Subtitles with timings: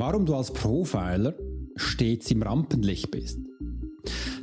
[0.00, 1.34] warum du als Profiler
[1.76, 3.38] stets im Rampenlicht bist.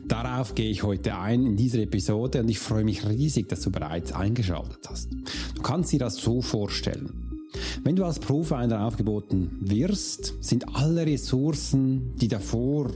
[0.07, 3.71] Darauf gehe ich heute ein in dieser Episode und ich freue mich riesig, dass du
[3.71, 5.09] bereits eingeschaltet hast.
[5.55, 7.41] Du kannst dir das so vorstellen.
[7.83, 12.91] Wenn du als Profiler aufgeboten wirst, sind alle Ressourcen, die davor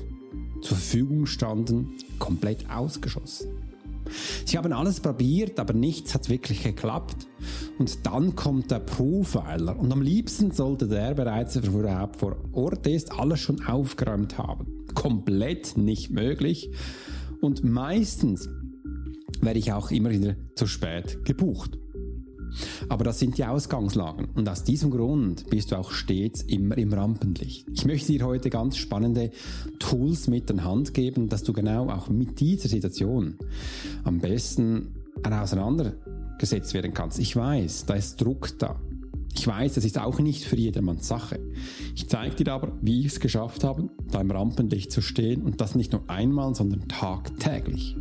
[0.61, 3.49] zur Verfügung standen, komplett ausgeschossen.
[4.45, 7.27] Sie haben alles probiert, aber nichts hat wirklich geklappt.
[7.81, 13.11] Und dann kommt der Profiler und am liebsten sollte der bereits überhaupt vor Ort ist,
[13.11, 14.67] alles schon aufgeräumt haben.
[14.93, 16.69] Komplett nicht möglich.
[17.41, 18.47] Und meistens
[19.41, 21.79] werde ich auch immer wieder zu spät gebucht.
[22.87, 26.93] Aber das sind die Ausgangslagen und aus diesem Grund bist du auch stets immer im
[26.93, 27.65] Rampenlicht.
[27.73, 29.31] Ich möchte dir heute ganz spannende
[29.79, 33.37] Tools mit an Hand geben, dass du genau auch mit dieser Situation
[34.03, 34.93] am besten
[36.41, 37.19] auseinandergesetzt werden kannst.
[37.19, 38.79] Ich weiß, da ist Druck da.
[39.33, 41.39] Ich weiß, das ist auch nicht für jedermanns Sache.
[41.95, 45.61] Ich zeige dir aber, wie ich es geschafft habe, da im Rampenlicht zu stehen und
[45.61, 47.95] das nicht nur einmal, sondern tagtäglich.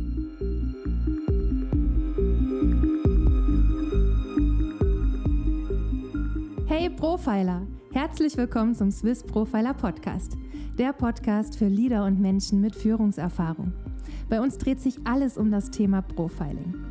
[6.65, 7.65] Hey Profiler!
[7.93, 10.37] Herzlich willkommen zum Swiss Profiler Podcast,
[10.77, 13.73] der Podcast für Leader und Menschen mit Führungserfahrung.
[14.29, 16.90] Bei uns dreht sich alles um das Thema Profiling.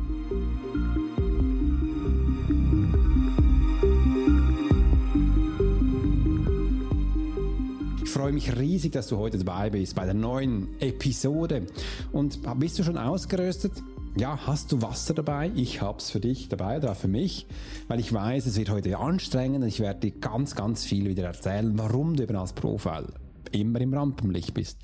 [8.11, 11.67] Freue mich riesig, dass du heute dabei bist bei der neuen Episode.
[12.11, 13.73] Und bist du schon ausgerüstet?
[14.17, 15.51] ja, hast du Wasser dabei?
[15.55, 17.47] Ich hab's für dich dabei oder für mich,
[17.87, 21.23] weil ich weiß, es wird heute anstrengend und ich werde dir ganz, ganz viel wieder
[21.23, 23.07] erzählen, warum du eben als Profil
[23.51, 24.79] immer im Rampenlicht bist.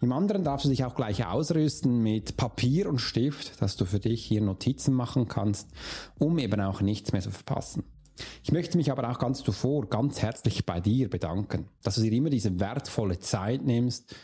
[0.00, 4.00] Im anderen darfst du dich auch gleich ausrüsten mit Papier und Stift, dass du für
[4.00, 5.68] dich hier Notizen machen kannst,
[6.18, 7.84] um eben auch nichts mehr zu verpassen.
[8.42, 12.12] Ich möchte mich aber auch ganz zuvor ganz herzlich bei dir bedanken, dass du dir
[12.12, 14.14] immer diese wertvolle Zeit nimmst,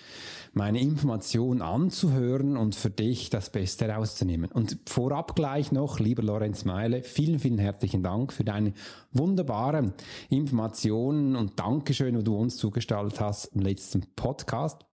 [0.55, 4.51] meine Information anzuhören und für dich das Beste rauszunehmen.
[4.53, 8.75] Und vorab gleich noch, lieber Lorenz Meile, vielen, vielen herzlichen Dank für deine
[9.13, 9.95] wunderbaren
[10.29, 14.85] Informationen und Dankeschön, wo du uns zugestaltet hast im letzten Podcast.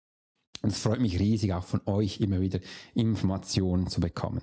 [0.62, 2.60] Und es freut mich riesig, auch von euch immer wieder
[2.94, 4.42] Informationen zu bekommen.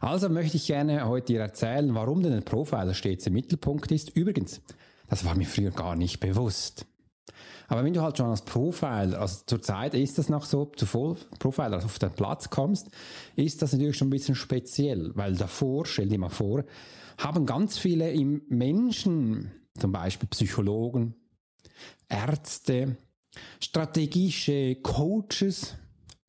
[0.00, 4.10] Also möchte ich gerne heute dir erzählen, warum denn ein Profiler stets im Mittelpunkt ist.
[4.10, 4.60] Übrigens,
[5.08, 6.86] das war mir früher gar nicht bewusst.
[7.68, 11.74] Aber wenn du halt schon als Profiler, also zurzeit ist das noch so, zu Vollprofiler
[11.74, 12.88] also auf den Platz kommst,
[13.36, 16.64] ist das natürlich schon ein bisschen speziell, weil davor, stell dir mal vor,
[17.18, 21.14] haben ganz viele im Menschen, zum Beispiel Psychologen,
[22.08, 22.96] Ärzte,
[23.60, 25.76] strategische Coaches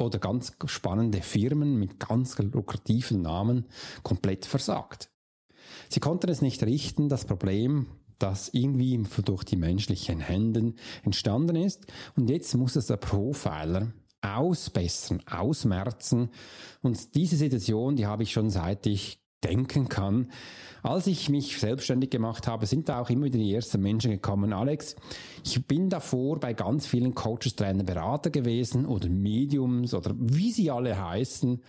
[0.01, 3.65] oder ganz spannende Firmen mit ganz lukrativen Namen
[4.03, 5.09] komplett versagt.
[5.89, 7.87] Sie konnten es nicht richten, das Problem
[8.19, 11.87] das irgendwie durch die menschlichen Händen entstanden ist.
[12.15, 16.29] Und jetzt muss es der Profiler ausbessern, ausmerzen.
[16.81, 20.31] Und diese Situation, die habe ich schon seit ich denken kann.
[20.83, 24.51] Als ich mich selbstständig gemacht habe, sind da auch immer wieder die ersten Menschen gekommen.
[24.51, 24.95] Alex,
[25.43, 30.71] ich bin davor bei ganz vielen Coaches, Trainer, Berater gewesen oder Mediums oder wie sie
[30.71, 31.61] alle heißen.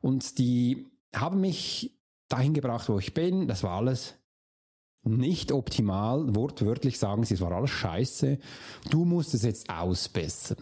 [0.00, 1.96] Und die haben mich
[2.28, 3.46] dahin gebracht, wo ich bin.
[3.46, 4.16] Das war alles
[5.02, 8.38] nicht optimal, wortwörtlich sagen sie, es war alles scheiße,
[8.90, 10.58] du musst es jetzt ausbessern.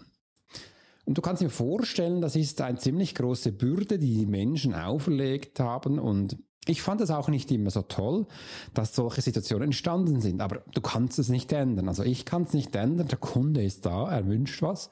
[1.09, 5.59] Und du kannst dir vorstellen, das ist eine ziemlich große Bürde, die die Menschen auferlegt
[5.59, 8.27] haben und ich fand es auch nicht immer so toll,
[8.75, 11.89] dass solche Situationen entstanden sind, aber du kannst es nicht ändern.
[11.89, 14.91] Also ich kann es nicht ändern, der Kunde ist da, er wünscht was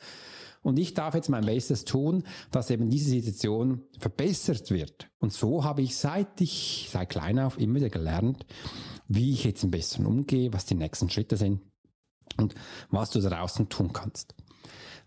[0.63, 5.11] und ich darf jetzt mein Bestes tun, dass eben diese Situation verbessert wird.
[5.19, 8.47] Und so habe ich seit ich, seit klein auf immer wieder gelernt,
[9.07, 11.61] wie ich jetzt am besten umgehe, was die nächsten Schritte sind
[12.39, 12.55] und
[12.89, 14.35] was du draußen tun kannst.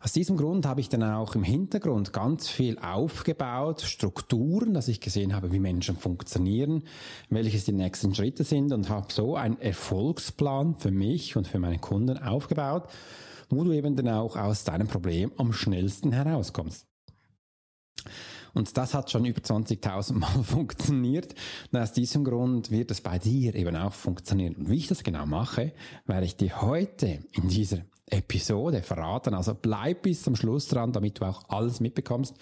[0.01, 5.01] Aus diesem Grund habe ich dann auch im Hintergrund ganz viel aufgebaut, Strukturen, dass ich
[5.01, 6.83] gesehen habe, wie Menschen funktionieren,
[7.29, 11.79] welches die nächsten Schritte sind und habe so einen Erfolgsplan für mich und für meine
[11.79, 12.89] Kunden aufgebaut,
[13.49, 16.87] wo du eben dann auch aus deinem Problem am schnellsten herauskommst.
[18.53, 21.35] Und das hat schon über 20.000 Mal funktioniert.
[21.71, 24.55] Und aus diesem Grund wird es bei dir eben auch funktionieren.
[24.55, 25.73] Und wie ich das genau mache,
[26.05, 27.79] werde ich dir heute in dieser
[28.11, 29.33] Episode verraten.
[29.33, 32.35] Also bleib bis zum Schluss dran, damit du auch alles mitbekommst.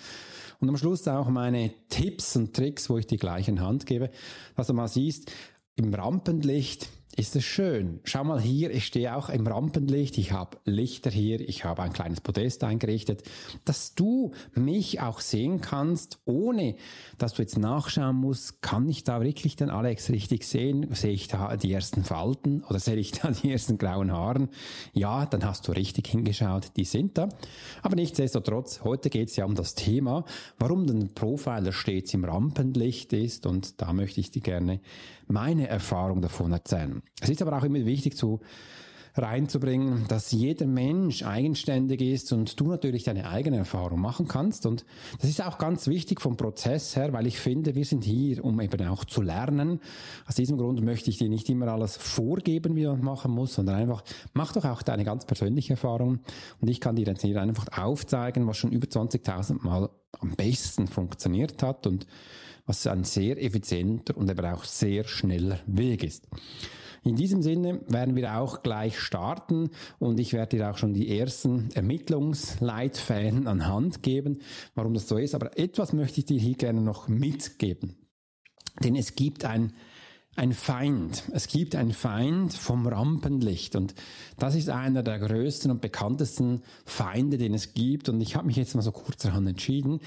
[0.60, 4.10] Und am Schluss auch meine Tipps und Tricks, wo ich dir gleich in Hand gebe,
[4.56, 5.32] dass du mal siehst,
[5.76, 8.00] im Rampenlicht ist es schön.
[8.04, 11.92] Schau mal hier, ich stehe auch im Rampenlicht, ich habe Lichter hier, ich habe ein
[11.92, 13.24] kleines Podest eingerichtet,
[13.66, 16.76] dass du mich auch sehen kannst, ohne
[17.18, 20.94] dass du jetzt nachschauen musst, kann ich da wirklich den Alex richtig sehen?
[20.94, 24.50] Sehe ich da die ersten Falten oder sehe ich da die ersten grauen Haaren?
[24.94, 27.30] Ja, dann hast du richtig hingeschaut, die sind da.
[27.82, 30.24] Aber nichtsdestotrotz, heute geht es ja um das Thema,
[30.60, 34.82] warum denn Profiler stets im Rampenlicht ist und da möchte ich dir gerne
[35.28, 37.02] meine Erfahrung davon erzählen.
[37.22, 38.40] Es ist aber auch immer wichtig zu
[39.18, 44.66] reinzubringen, dass jeder Mensch eigenständig ist und du natürlich deine eigene Erfahrung machen kannst.
[44.66, 44.86] Und
[45.20, 48.60] das ist auch ganz wichtig vom Prozess her, weil ich finde, wir sind hier, um
[48.62, 49.80] eben auch zu lernen.
[50.28, 53.76] Aus diesem Grund möchte ich dir nicht immer alles vorgeben, wie man machen muss, sondern
[53.76, 54.04] einfach,
[54.34, 56.20] mach doch auch deine ganz persönliche Erfahrung.
[56.62, 59.90] Und ich kann dir jetzt hier einfach aufzeigen, was schon über 20.000 Mal
[60.20, 62.08] am besten funktioniert hat und
[62.66, 66.28] was ein sehr effizienter und aber auch sehr schneller Weg ist.
[67.08, 71.18] In diesem Sinne werden wir auch gleich starten und ich werde dir auch schon die
[71.18, 74.40] ersten Ermittlungsleitfäden an Hand geben,
[74.76, 75.34] warum das so ist.
[75.34, 77.96] Aber etwas möchte ich dir hier gerne noch mitgeben.
[78.84, 79.72] Denn es gibt ein
[80.36, 81.24] ein Feind.
[81.34, 83.96] Es gibt einen Feind vom Rampenlicht und
[84.38, 88.56] das ist einer der größten und bekanntesten Feinde, den es gibt und ich habe mich
[88.56, 90.00] jetzt mal so kurzerhand entschieden,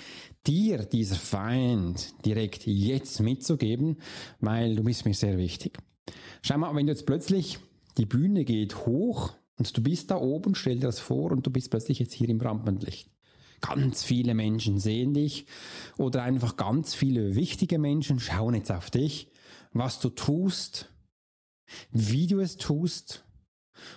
[0.46, 3.96] dir dieser Feind direkt jetzt mitzugeben,
[4.38, 5.80] weil du bist mir sehr wichtig.
[6.42, 7.58] Schau mal, wenn du jetzt plötzlich
[7.98, 11.50] die Bühne geht hoch und du bist da oben, stell dir das vor und du
[11.50, 13.10] bist plötzlich jetzt hier im Rampenlicht.
[13.60, 15.46] Ganz viele Menschen sehen dich
[15.98, 19.30] oder einfach ganz viele wichtige Menschen schauen jetzt auf dich
[19.72, 20.90] was du tust,
[21.90, 23.24] wie du es tust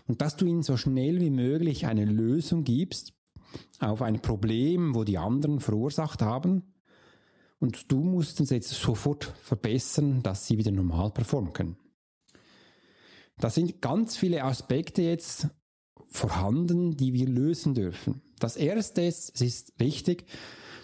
[0.07, 3.13] und dass du ihnen so schnell wie möglich eine Lösung gibst
[3.79, 6.73] auf ein Problem, wo die anderen verursacht haben.
[7.59, 11.77] Und du musst es jetzt sofort verbessern, dass sie wieder normal performen können.
[13.39, 15.47] Da sind ganz viele Aspekte jetzt
[16.07, 18.21] vorhanden, die wir lösen dürfen.
[18.39, 20.25] Das erste ist, es ist richtig,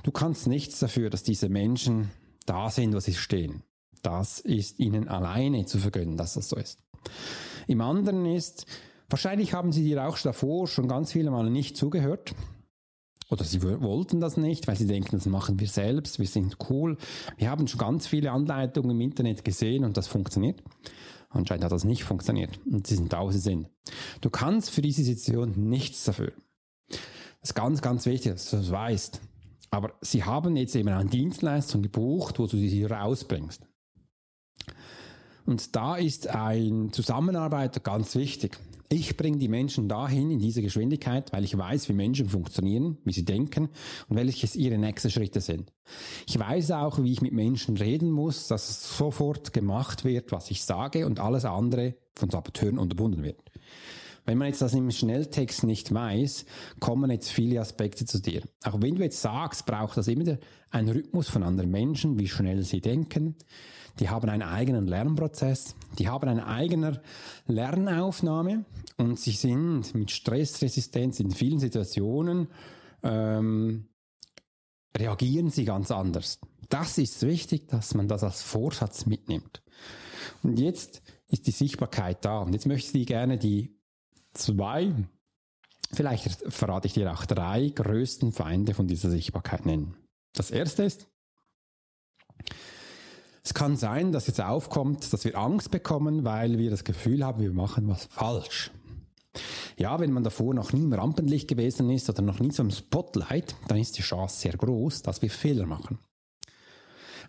[0.03, 2.09] du kannst nichts dafür, dass diese Menschen
[2.45, 3.63] da sind, wo sie stehen.
[4.01, 6.79] Das ist ihnen alleine zu vergönnen, dass das so ist.
[7.67, 8.65] Im anderen ist,
[9.09, 12.33] wahrscheinlich haben sie dir auch davor schon ganz viele Mal nicht zugehört.
[13.29, 16.97] Oder sie wollten das nicht, weil sie denken, das machen wir selbst, wir sind cool.
[17.37, 20.63] Wir haben schon ganz viele Anleitungen im Internet gesehen und das funktioniert.
[21.29, 23.69] Anscheinend hat das nicht funktioniert und sie sind da, wo sie sind.
[24.21, 26.33] Du kannst für diese Situation nichts dafür.
[26.89, 29.21] Das ist ganz, ganz wichtig, dass du das weißt.
[29.71, 33.61] Aber sie haben jetzt eben eine Dienstleistung gebucht, wo du sie rausbringst.
[35.45, 38.57] Und da ist ein Zusammenarbeit ganz wichtig.
[38.91, 43.13] Ich bringe die Menschen dahin in diese Geschwindigkeit, weil ich weiß, wie Menschen funktionieren, wie
[43.13, 43.69] sie denken
[44.07, 45.71] und welches ihre nächsten Schritte sind.
[46.27, 50.63] Ich weiß auch, wie ich mit Menschen reden muss, dass sofort gemacht wird, was ich
[50.63, 53.39] sage und alles andere von Saboteuren unterbunden wird.
[54.25, 56.45] Wenn man jetzt das im Schnelltext nicht weiß,
[56.79, 58.41] kommen jetzt viele Aspekte zu dir.
[58.63, 60.37] Auch wenn du jetzt sagst, braucht das immer
[60.71, 63.35] einen Rhythmus von anderen Menschen, wie schnell sie denken,
[63.99, 67.01] die haben einen eigenen Lernprozess, die haben eine eigene
[67.47, 68.65] Lernaufnahme
[68.97, 72.47] und sie sind mit Stressresistenz in vielen Situationen,
[73.03, 73.89] ähm,
[74.97, 76.39] reagieren sie ganz anders.
[76.69, 79.61] Das ist wichtig, dass man das als Vorsatz mitnimmt.
[80.43, 82.39] Und jetzt ist die Sichtbarkeit da.
[82.39, 83.75] Und jetzt möchte ich gerne die
[84.33, 84.93] zwei,
[85.91, 89.95] vielleicht verrate ich dir auch drei größten Feinde von dieser Sichtbarkeit nennen.
[90.33, 91.07] Das erste ist,
[93.43, 97.41] es kann sein, dass jetzt aufkommt, dass wir Angst bekommen, weil wir das Gefühl haben,
[97.41, 98.71] wir machen was falsch.
[99.77, 102.71] Ja, wenn man davor noch nie im Rampenlicht gewesen ist oder noch nie so im
[102.71, 105.99] Spotlight, dann ist die Chance sehr groß, dass wir Fehler machen.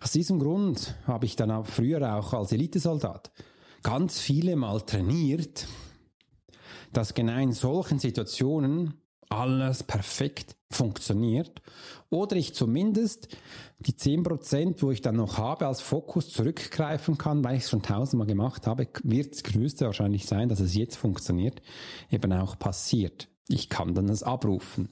[0.01, 3.31] Aus diesem Grund habe ich dann auch früher auch als Elitesoldat
[3.83, 5.67] ganz viele Mal trainiert,
[6.91, 8.95] dass genau in solchen Situationen
[9.29, 11.61] alles perfekt funktioniert
[12.11, 13.29] oder ich zumindest
[13.79, 17.81] die 10%, wo ich dann noch habe, als Fokus zurückgreifen kann, weil ich es schon
[17.81, 21.61] tausendmal gemacht habe, wird das Größte wahrscheinlich sein, dass es jetzt funktioniert,
[22.11, 23.29] eben auch passiert.
[23.47, 24.89] Ich kann dann das abrufen.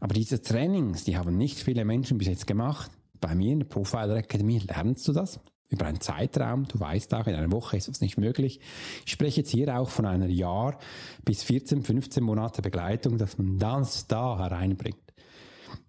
[0.00, 2.90] Aber diese Trainings, die haben nicht viele Menschen bis jetzt gemacht.
[3.20, 6.66] Bei mir in der Profiler Academy lernst du das über einen Zeitraum.
[6.68, 8.60] Du weißt auch, in einer Woche ist das nicht möglich.
[9.04, 10.78] Ich spreche jetzt hier auch von einer Jahr
[11.24, 15.03] bis 14, 15 Monate Begleitung, dass man das da hereinbringt.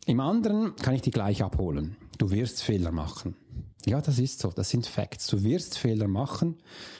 [0.08, 1.98] Im anderen kann ich die gleich abholen.
[2.20, 3.36] Du wirst Fehler machen.
[3.86, 4.50] Ja, das ist so.
[4.50, 5.28] Das sind Facts.
[5.28, 6.58] Du wirst Fehler machen.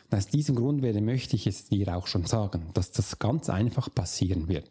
[0.10, 3.50] Und aus diesem Grund werde, möchte ich es dir auch schon sagen, dass das ganz
[3.50, 4.70] einfach passieren wird.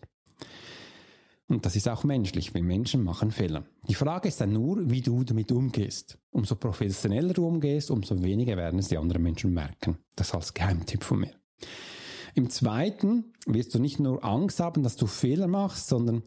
[1.47, 2.55] Und das ist auch menschlich.
[2.55, 3.64] Wir Menschen machen Fehler.
[3.87, 6.19] Die Frage ist dann nur, wie du damit umgehst.
[6.31, 9.99] Umso professioneller du umgehst, umso weniger werden es die anderen Menschen merken.
[10.17, 11.35] Das als Geheimtipp von mir.
[12.35, 16.23] Im zweiten wirst du nicht nur Angst haben, dass du Fehler machst, sondern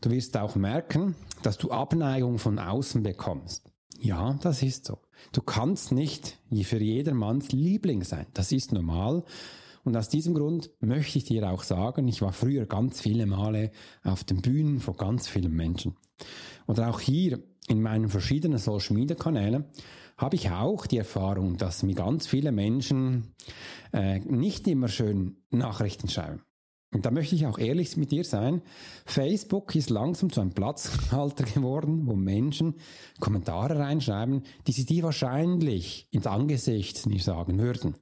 [0.00, 3.70] du wirst auch merken, dass du Abneigung von außen bekommst.
[4.00, 4.98] Ja, das ist so.
[5.32, 8.26] Du kannst nicht für jedermanns Liebling sein.
[8.34, 9.24] Das ist normal.
[9.82, 13.72] Und aus diesem Grund möchte ich dir auch sagen, ich war früher ganz viele Male
[14.04, 15.96] auf den Bühnen von ganz vielen Menschen.
[16.66, 19.64] Oder auch hier in meinen verschiedenen Social Media Kanälen
[20.18, 23.34] habe ich auch die Erfahrung, dass mir ganz viele Menschen
[23.92, 26.42] äh, nicht immer schön Nachrichten schreiben.
[26.92, 28.62] Und da möchte ich auch ehrlich mit dir sein.
[29.04, 32.74] Facebook ist langsam zu einem Platzhalter geworden, wo Menschen
[33.20, 37.94] Kommentare reinschreiben, die sie dir wahrscheinlich ins Angesicht nicht sagen würden.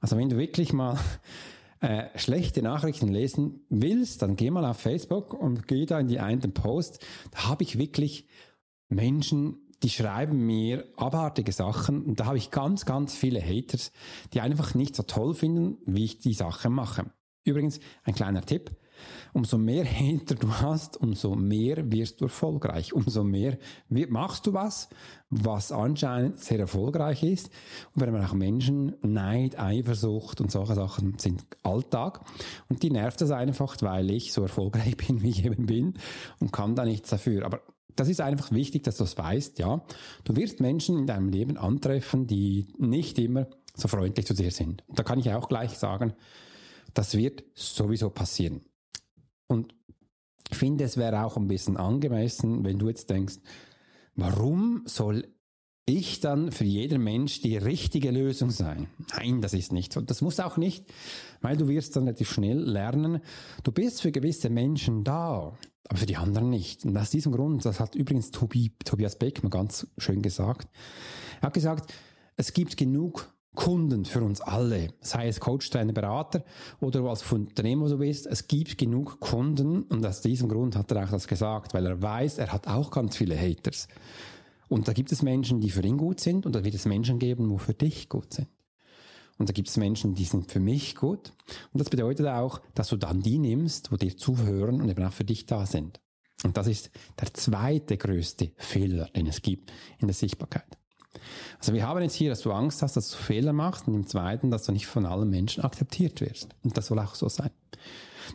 [0.00, 0.98] Also wenn du wirklich mal
[1.80, 6.20] äh, schlechte Nachrichten lesen willst, dann geh mal auf Facebook und geh da in die
[6.20, 7.06] einen Post.
[7.30, 8.26] Da habe ich wirklich
[8.88, 13.92] Menschen die schreiben mir abartige Sachen und da habe ich ganz, ganz viele Haters,
[14.32, 17.10] die einfach nicht so toll finden, wie ich die Sache mache.
[17.44, 18.70] Übrigens, ein kleiner Tipp.
[19.32, 22.92] Umso mehr Hater du hast, umso mehr wirst du erfolgreich.
[22.92, 23.58] Umso mehr
[23.88, 24.88] machst du was,
[25.30, 27.50] was anscheinend sehr erfolgreich ist.
[27.94, 32.20] Und wenn man auch Menschen, Neid, Eifersucht und solche Sachen sind Alltag.
[32.68, 35.94] Und die nervt das einfach, weil ich so erfolgreich bin, wie ich eben bin
[36.40, 37.46] und kann da nichts dafür.
[37.46, 37.62] Aber
[37.96, 39.84] das ist einfach wichtig, dass du es weißt, ja.
[40.24, 44.82] Du wirst Menschen in deinem Leben antreffen, die nicht immer so freundlich zu dir sind.
[44.88, 46.14] da kann ich auch gleich sagen,
[46.94, 48.62] das wird sowieso passieren.
[49.46, 49.74] Und
[50.50, 53.36] ich finde, es wäre auch ein bisschen angemessen, wenn du jetzt denkst,
[54.14, 55.28] warum soll
[55.86, 58.88] ich dann für jeden Mensch die richtige Lösung sein?
[59.16, 60.00] Nein, das ist nicht so.
[60.00, 60.84] Das muss auch nicht,
[61.40, 63.20] weil du wirst dann relativ schnell lernen,
[63.62, 65.56] du bist für gewisse Menschen da
[65.88, 66.84] aber für die anderen nicht.
[66.84, 70.68] Und aus diesem Grund, das hat übrigens Tobi, Tobias Beckmann ganz schön gesagt,
[71.40, 71.92] er hat gesagt,
[72.36, 76.44] es gibt genug Kunden für uns alle, sei es Coach, Trainer, Berater
[76.80, 81.04] oder als Unternehmer du bist, es gibt genug Kunden und aus diesem Grund hat er
[81.04, 83.88] auch das gesagt, weil er weiß, er hat auch ganz viele Haters.
[84.68, 87.18] Und da gibt es Menschen, die für ihn gut sind und da wird es Menschen
[87.18, 88.48] geben, wo für dich gut sind.
[89.38, 91.32] Und da gibt es Menschen, die sind für mich gut.
[91.72, 95.12] Und das bedeutet auch, dass du dann die nimmst, wo dir zuhören und eben auch
[95.12, 96.00] für dich da sind.
[96.44, 96.90] Und das ist
[97.20, 100.78] der zweite größte Fehler, den es gibt in der Sichtbarkeit.
[101.58, 104.06] Also wir haben jetzt hier, dass du Angst hast, dass du Fehler machst und im
[104.06, 106.54] zweiten, dass du nicht von allen Menschen akzeptiert wirst.
[106.62, 107.50] Und das soll auch so sein.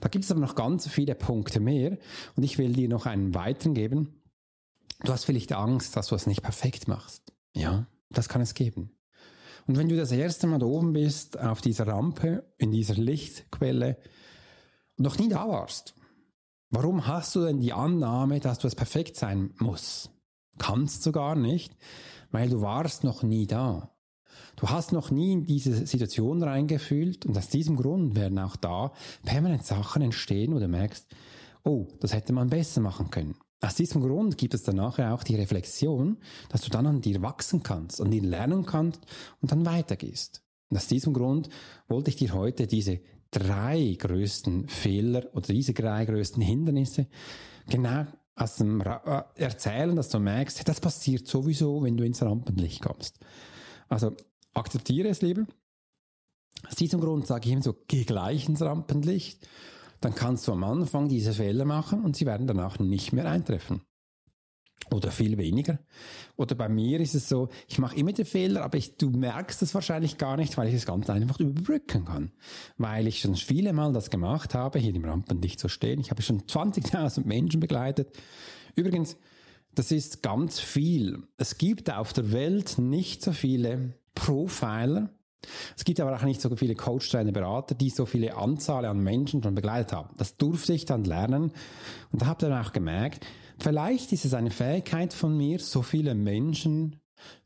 [0.02, 1.98] Da gibt es aber noch ganz viele Punkte mehr
[2.36, 4.22] und ich will dir noch einen weiteren geben.
[5.04, 7.34] Du hast vielleicht Angst, dass du es nicht perfekt machst.
[7.56, 8.92] Ja, das kann es geben.
[9.66, 13.98] Und wenn du das erste Mal da oben bist, auf dieser Rampe, in dieser Lichtquelle,
[14.98, 15.96] und noch nie da warst,
[16.70, 20.10] warum hast du denn die Annahme, dass du es perfekt sein muss?
[20.58, 21.76] Kannst du gar nicht,
[22.32, 23.90] weil du warst noch nie da.
[24.56, 28.92] Du hast noch nie in diese Situation reingefühlt und aus diesem Grund werden auch da
[29.24, 31.08] permanent Sachen entstehen, wo du merkst,
[31.64, 33.36] oh, das hätte man besser machen können.
[33.64, 36.18] Aus diesem Grund gibt es danach auch die Reflexion,
[36.50, 39.00] dass du dann an dir wachsen kannst, an dir lernen kannst
[39.42, 40.44] und dann weitergehst.
[40.70, 41.48] Und aus diesem Grund
[41.88, 43.00] wollte ich dir heute diese
[43.32, 47.08] drei größten Fehler oder diese drei größten Hindernisse
[47.70, 48.06] genau
[48.36, 52.82] aus dem Ra äh, erzählen, dass du merkst, das passiert sowieso, wenn du ins Rampenlicht
[52.82, 53.18] kommst.
[53.88, 54.12] Also
[54.54, 55.46] akzeptiere es lieber.
[56.68, 59.48] Aus diesem Grund sage ich ihm so, geh gleich ins Rampenlicht
[60.04, 63.82] dann kannst du am Anfang diese Fehler machen und sie werden danach nicht mehr eintreffen.
[64.92, 65.80] Oder viel weniger.
[66.36, 69.62] Oder bei mir ist es so, ich mache immer die Fehler, aber ich, du merkst
[69.62, 72.32] es wahrscheinlich gar nicht, weil ich es ganz einfach überbrücken kann.
[72.78, 76.02] Weil ich schon viele Mal das gemacht habe, hier im Rampenlicht zu stehen.
[76.02, 78.18] Ich habe schon 20.000 Menschen begleitet.
[78.76, 79.16] Übrigens,
[79.74, 81.24] das ist ganz viel.
[81.38, 85.10] Es gibt auf der Welt nicht so viele Profiler,
[85.76, 89.00] es gibt aber auch nicht so viele Coach, Trainer, Berater, die so viele Anzahl an
[89.00, 90.10] Menschen schon begleitet haben.
[90.18, 91.52] Das durfte ich dann lernen
[92.12, 93.26] und da habe dann auch gemerkt,
[93.60, 97.00] vielleicht ist es eine Fähigkeit von mir, so viele Menschen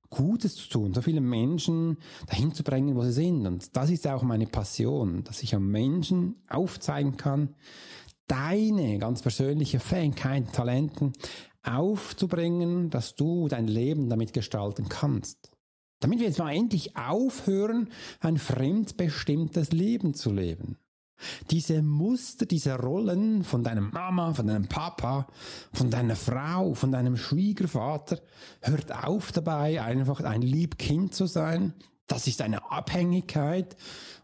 [0.09, 3.45] Gutes zu tun, so viele Menschen dahin zu bringen, wo sie sind.
[3.45, 7.55] Und das ist auch meine Passion, dass ich am Menschen aufzeigen kann,
[8.27, 11.13] deine ganz persönliche Fähigkeiten, Talenten
[11.63, 15.51] aufzubringen, dass du dein Leben damit gestalten kannst.
[15.99, 17.89] Damit wir jetzt mal endlich aufhören,
[18.19, 20.77] ein fremdbestimmtes Leben zu leben.
[21.49, 25.27] Diese Muster, diese Rollen von deinem Mama, von deinem Papa,
[25.73, 28.19] von deiner Frau, von deinem Schwiegervater,
[28.61, 31.73] hört auf dabei, einfach ein Liebkind zu sein.
[32.05, 33.75] Das ist eine Abhängigkeit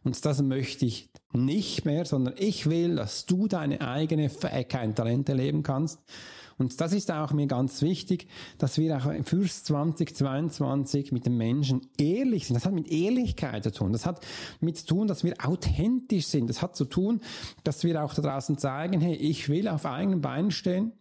[0.04, 5.34] und das möchte ich nicht mehr, sondern ich will, dass du deine eigene Fähigkeiten, Talente
[5.34, 6.00] leben kannst
[6.64, 8.28] und das ist auch mir ganz wichtig,
[8.58, 12.56] dass wir auch fürs 2022 mit den Menschen ehrlich sind.
[12.56, 13.92] Das hat mit Ehrlichkeit zu tun.
[13.92, 14.26] Das hat
[14.62, 16.50] mit zu tun, dass wir authentisch sind.
[16.50, 17.20] Das hat zu tun,
[17.66, 20.94] dass wir auch da draußen zeigen, hey, ich will auf eigenen Beinen stehen.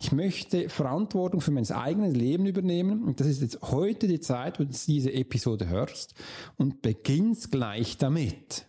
[0.00, 3.04] Ich möchte Verantwortung für mein eigenes Leben übernehmen.
[3.04, 6.14] Und das ist jetzt heute die Zeit, wo du diese Episode hörst
[6.56, 8.66] und beginnst gleich damit.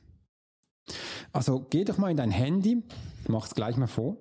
[1.32, 2.84] Also geh doch mal in dein Handy,
[3.28, 4.18] mach's gleich mal vor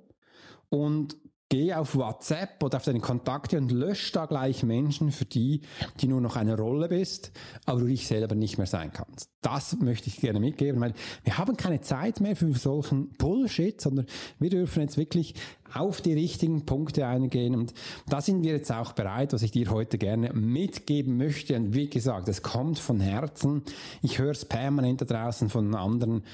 [0.71, 1.17] und
[1.55, 5.61] geh auf WhatsApp oder auf deine Kontakte und lösch da gleich Menschen, für die,
[6.01, 7.31] die nur noch eine Rolle bist,
[7.65, 9.31] aber du dich selber nicht mehr sein kannst.
[9.41, 14.07] Das möchte ich gerne mitgeben, weil wir haben keine Zeit mehr für solchen Bullshit, sondern
[14.41, 15.35] wir dürfen jetzt wirklich
[15.73, 17.73] auf die richtigen Punkte eingehen und
[18.09, 21.89] da sind wir jetzt auch bereit, was ich dir heute gerne mitgeben möchte und wie
[21.89, 23.63] gesagt, es kommt von Herzen.
[24.03, 26.25] Ich höre es permanent da draußen von anderen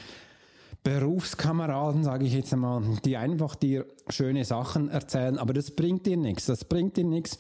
[0.82, 6.16] Berufskameraden, sage ich jetzt einmal, die einfach dir schöne Sachen erzählen, aber das bringt dir
[6.16, 6.46] nichts.
[6.46, 7.38] Das bringt dir nichts.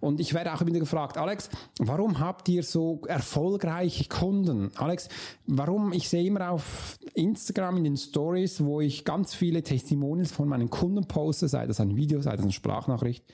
[0.00, 4.72] Und ich werde auch wieder gefragt, Alex, warum habt ihr so erfolgreiche Kunden?
[4.76, 5.08] Alex,
[5.46, 5.92] warum?
[5.92, 10.70] Ich sehe immer auf Instagram in den Stories, wo ich ganz viele Testimonials von meinen
[10.70, 13.24] Kunden poste, sei das ein Video, sei das eine Sprachnachricht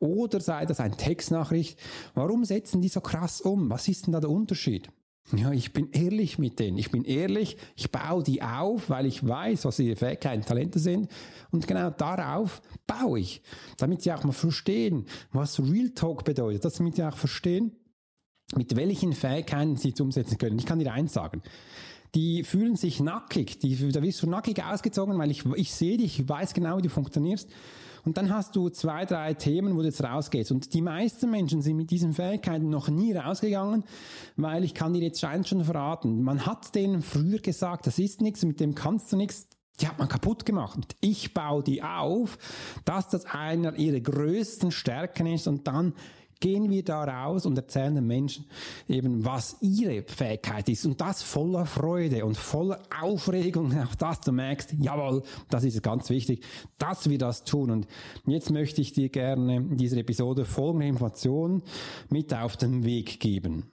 [0.00, 1.78] oder sei das ein Textnachricht.
[2.14, 3.70] Warum setzen die so krass um?
[3.70, 4.90] Was ist denn da der Unterschied?
[5.30, 6.76] Ja, ich bin ehrlich mit denen.
[6.76, 11.08] Ich bin ehrlich, ich baue die auf, weil ich weiß, was ihre Fähigkeiten, Talente sind.
[11.50, 13.40] Und genau darauf baue ich,
[13.78, 17.72] damit sie auch mal verstehen, was Real Talk bedeutet, damit sie auch verstehen,
[18.56, 20.58] mit welchen Fähigkeiten sie es umsetzen können.
[20.58, 21.42] Ich kann dir eins sagen.
[22.14, 26.20] Die fühlen sich nackig, die, da wirst du nackig ausgezogen, weil ich, ich sehe dich,
[26.20, 27.48] ich weiß genau, wie du funktionierst.
[28.04, 30.50] Und dann hast du zwei, drei Themen, wo du jetzt rausgehst.
[30.50, 33.84] Und die meisten Menschen sind mit diesen Fähigkeiten noch nie rausgegangen,
[34.36, 36.22] weil ich kann dir jetzt eins schon verraten.
[36.22, 39.46] Man hat denen früher gesagt, das ist nichts, mit dem kannst du nichts.
[39.80, 40.96] Die hat man kaputt gemacht.
[41.00, 42.38] Ich baue die auf,
[42.84, 45.94] dass das einer ihrer größten Stärken ist und dann
[46.42, 48.44] gehen wir da raus und erzählen den Menschen
[48.88, 50.84] eben, was ihre Fähigkeit ist.
[50.84, 56.10] Und das voller Freude und voller Aufregung, auch dass du merkst, jawohl, das ist ganz
[56.10, 56.44] wichtig,
[56.78, 57.70] dass wir das tun.
[57.70, 57.86] Und
[58.26, 61.62] jetzt möchte ich dir gerne in dieser Episode folgende Informationen
[62.10, 63.70] mit auf den Weg geben.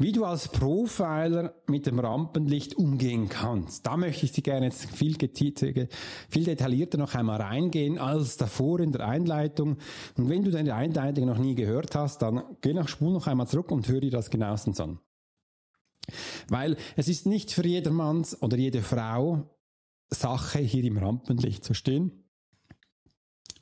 [0.00, 3.84] Wie du als Profiler mit dem Rampenlicht umgehen kannst.
[3.84, 8.92] Da möchte ich dir gerne jetzt viel, viel detaillierter noch einmal reingehen als davor in
[8.92, 9.78] der Einleitung.
[10.16, 13.48] Und wenn du deine Einleitung noch nie gehört hast, dann geh nach Spur noch einmal
[13.48, 15.00] zurück und hör dir das genauestens an.
[16.48, 19.50] Weil es ist nicht für jedermanns oder jede Frau
[20.10, 22.24] Sache, hier im Rampenlicht zu stehen.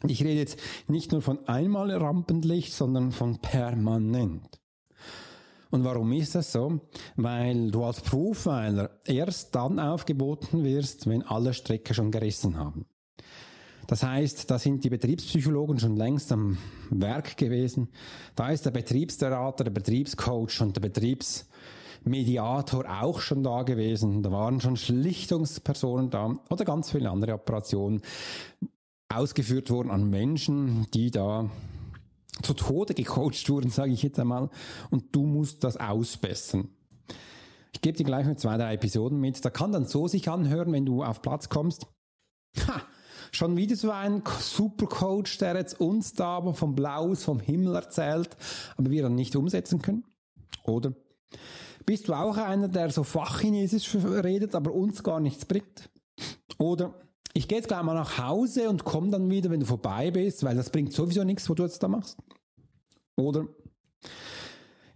[0.06, 4.60] Ich rede jetzt nicht nur von einmal Rampenlicht, sondern von permanent.
[5.70, 6.80] Und warum ist das so?
[7.16, 12.86] Weil du als Profiler erst dann aufgeboten wirst, wenn alle Strecke schon gerissen haben.
[13.86, 16.58] Das heißt, da sind die Betriebspsychologen schon längst am
[16.90, 17.88] Werk gewesen.
[18.34, 24.24] Da ist der Betriebsberater, der Betriebscoach und der Betriebsmediator auch schon da gewesen.
[24.24, 28.02] Da waren schon Schlichtungspersonen da oder ganz viele andere Operationen
[29.08, 31.48] ausgeführt worden an Menschen, die da
[32.42, 34.50] zu Tode gecoacht wurden, sage ich jetzt einmal,
[34.90, 36.68] und du musst das ausbessern.
[37.72, 39.44] Ich gebe dir gleich mit zwei, drei Episoden mit.
[39.44, 41.86] Da kann dann so sich anhören, wenn du auf Platz kommst.
[42.66, 42.80] Ha,
[43.32, 48.30] schon wieder so ein Supercoach, der jetzt uns da aber vom Blaus, vom Himmel erzählt,
[48.76, 50.04] aber wir dann nicht umsetzen können.
[50.64, 50.94] Oder
[51.84, 55.90] bist du auch einer, der so Fachchinesisch redet, aber uns gar nichts bringt?
[56.58, 56.94] Oder
[57.36, 60.42] ich gehe jetzt gleich mal nach Hause und komme dann wieder, wenn du vorbei bist,
[60.42, 62.16] weil das bringt sowieso nichts, was du jetzt da machst.
[63.16, 63.46] Oder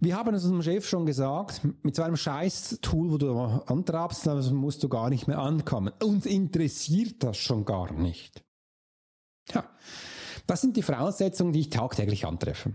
[0.01, 4.83] wir haben es unserem Chef schon gesagt, mit so einem Scheiß-Tool, wo du antrabst, musst
[4.83, 5.93] du gar nicht mehr ankommen.
[6.03, 8.43] Uns interessiert das schon gar nicht.
[9.53, 9.65] Ja,
[10.47, 12.75] das sind die Voraussetzungen, die ich tagtäglich antreffe.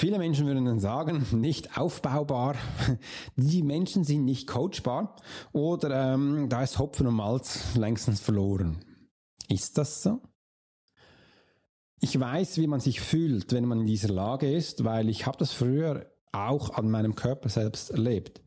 [0.00, 2.54] Viele Menschen würden dann sagen, nicht aufbaubar,
[3.36, 5.14] die Menschen sind nicht coachbar
[5.52, 8.78] oder ähm, da ist Hopfen und Malz längstens verloren.
[9.50, 10.22] Ist das so?
[12.00, 15.36] Ich weiß, wie man sich fühlt, wenn man in dieser Lage ist, weil ich habe
[15.36, 18.40] das früher auch an meinem Körper selbst erlebt.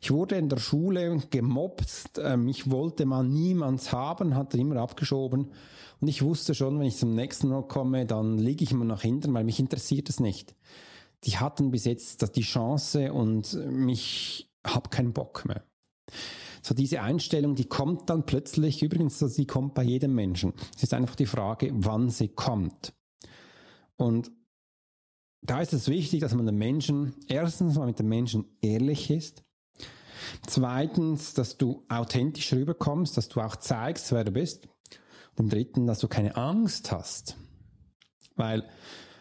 [0.00, 5.50] Ich wurde in der Schule gemobbt, ähm, ich wollte mal niemals haben, hatte immer abgeschoben
[6.00, 9.02] und ich wusste schon, wenn ich zum nächsten Mal komme, dann liege ich immer nach
[9.02, 10.54] hinten, weil mich interessiert es nicht.
[11.24, 15.64] Die hatten bis jetzt die Chance und mich hab keinen Bock mehr.
[16.62, 20.52] So diese Einstellung, die kommt dann plötzlich, übrigens, sie kommt bei jedem Menschen.
[20.76, 22.94] Es ist einfach die Frage, wann sie kommt.
[23.96, 24.30] Und
[25.42, 29.42] da ist es wichtig, dass man den Menschen, erstens mal mit dem Menschen ehrlich ist,
[30.46, 34.68] zweitens, dass du authentisch rüberkommst, dass du auch zeigst, wer du bist,
[35.40, 37.36] im dritten, dass du keine Angst hast.
[38.36, 38.64] Weil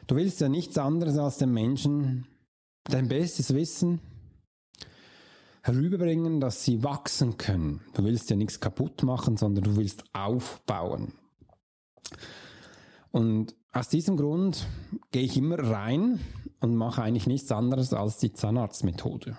[0.08, 2.28] du willst ja nichts anderes als den Menschen
[2.84, 4.02] dein bestes Wissen
[5.64, 7.82] herüberbringen, dass sie wachsen können.
[7.94, 11.14] Du willst ja nichts kaputt machen, sondern du willst aufbauen.
[13.12, 14.68] Und aus diesem Grund
[15.12, 16.20] gehe ich immer rein
[16.60, 19.38] und mache eigentlich nichts anderes als die Zahnarztmethode.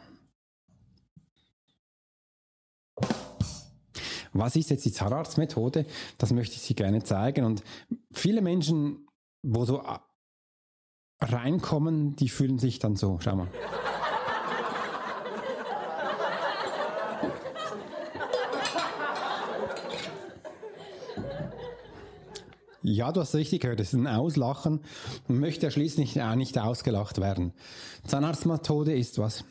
[4.32, 5.86] Was ist jetzt die Zahnarztmethode?
[6.18, 7.44] Das möchte ich Sie gerne zeigen.
[7.44, 7.62] Und
[8.12, 9.06] viele Menschen,
[9.42, 9.82] wo so
[11.20, 13.18] reinkommen, die fühlen sich dann so.
[13.20, 13.48] Schau mal.
[22.82, 24.80] Ja, du hast richtig gehört, es ist ein Auslachen
[25.28, 27.52] und möchte ja schließlich auch nicht ausgelacht werden.
[28.06, 29.44] Zahnarztmethode ist was?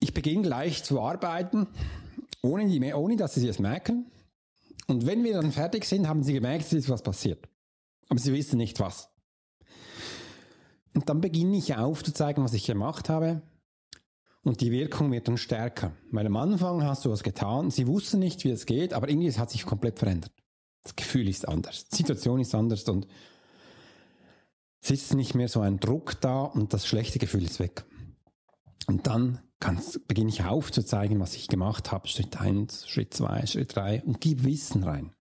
[0.00, 1.68] Ich beginne gleich zu arbeiten,
[2.44, 4.10] ohne, die, ohne dass sie es merken.
[4.86, 7.48] Und wenn wir dann fertig sind, haben sie gemerkt, es ist was passiert.
[8.08, 9.08] Aber sie wissen nicht was.
[10.94, 13.42] Und dann beginne ich aufzuzeigen, was ich gemacht habe.
[14.42, 15.92] Und die Wirkung wird dann stärker.
[16.10, 19.32] Weil am Anfang hast du was getan, sie wussten nicht, wie es geht, aber irgendwie
[19.32, 20.32] hat sich komplett verändert.
[20.82, 23.06] Das Gefühl ist anders, die Situation ist anders und
[24.82, 27.86] es ist nicht mehr so ein Druck da und das schlechte Gefühl ist weg.
[28.86, 29.38] Und dann
[30.06, 32.08] beginne ich aufzuzeigen, was ich gemacht habe.
[32.08, 35.12] Schritt eins, Schritt zwei, Schritt drei und gib Wissen rein.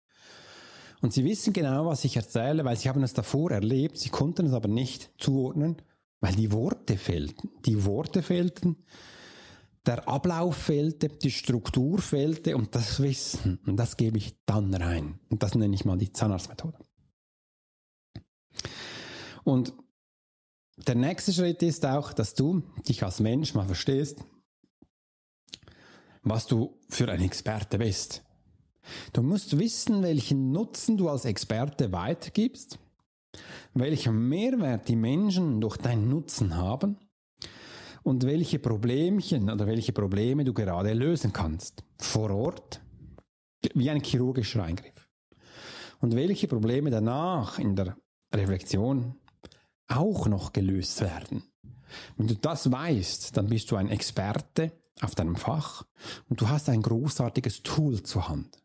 [1.01, 4.47] Und sie wissen genau, was ich erzähle, weil sie haben es davor erlebt, sie konnten
[4.47, 5.77] es aber nicht zuordnen,
[6.21, 7.51] weil die Worte fehlten.
[7.67, 8.77] Die Worte fehlten
[9.87, 13.59] der Ablauf fehlte, die Struktur fehlte und das Wissen.
[13.67, 15.19] Und das gebe ich dann rein.
[15.29, 16.79] Und das nenne ich mal die Zahnarztmethode.
[19.45, 19.73] Und
[20.77, 24.25] der nächste Schritt ist auch, dass du dich als Mensch mal verstehst,
[26.23, 28.23] was du für ein Experte bist.
[29.13, 32.79] Du musst wissen, welchen Nutzen du als Experte weitergibst,
[33.75, 36.99] welchen Mehrwert die Menschen durch deinen Nutzen haben
[38.03, 41.85] und welche Problemchen oder welche Probleme du gerade lösen kannst.
[41.99, 42.81] Vor Ort,
[43.75, 45.09] wie ein chirurgischer Eingriff.
[46.01, 47.97] Und welche Probleme danach in der
[48.35, 49.15] Reflexion
[49.97, 51.45] auch noch gelöst werden.
[52.17, 55.85] Wenn du das weißt, dann bist du ein Experte auf deinem Fach
[56.29, 58.59] und du hast ein großartiges Tool zur Hand.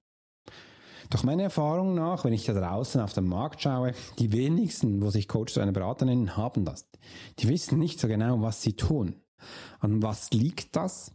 [1.10, 5.10] Doch meiner Erfahrung nach, wenn ich da draußen auf den Markt schaue, die wenigsten, wo
[5.10, 6.90] sich Coach oder eine Berater nennen, haben das.
[7.40, 9.16] Die wissen nicht so genau, was sie tun.
[9.80, 11.14] An was liegt das?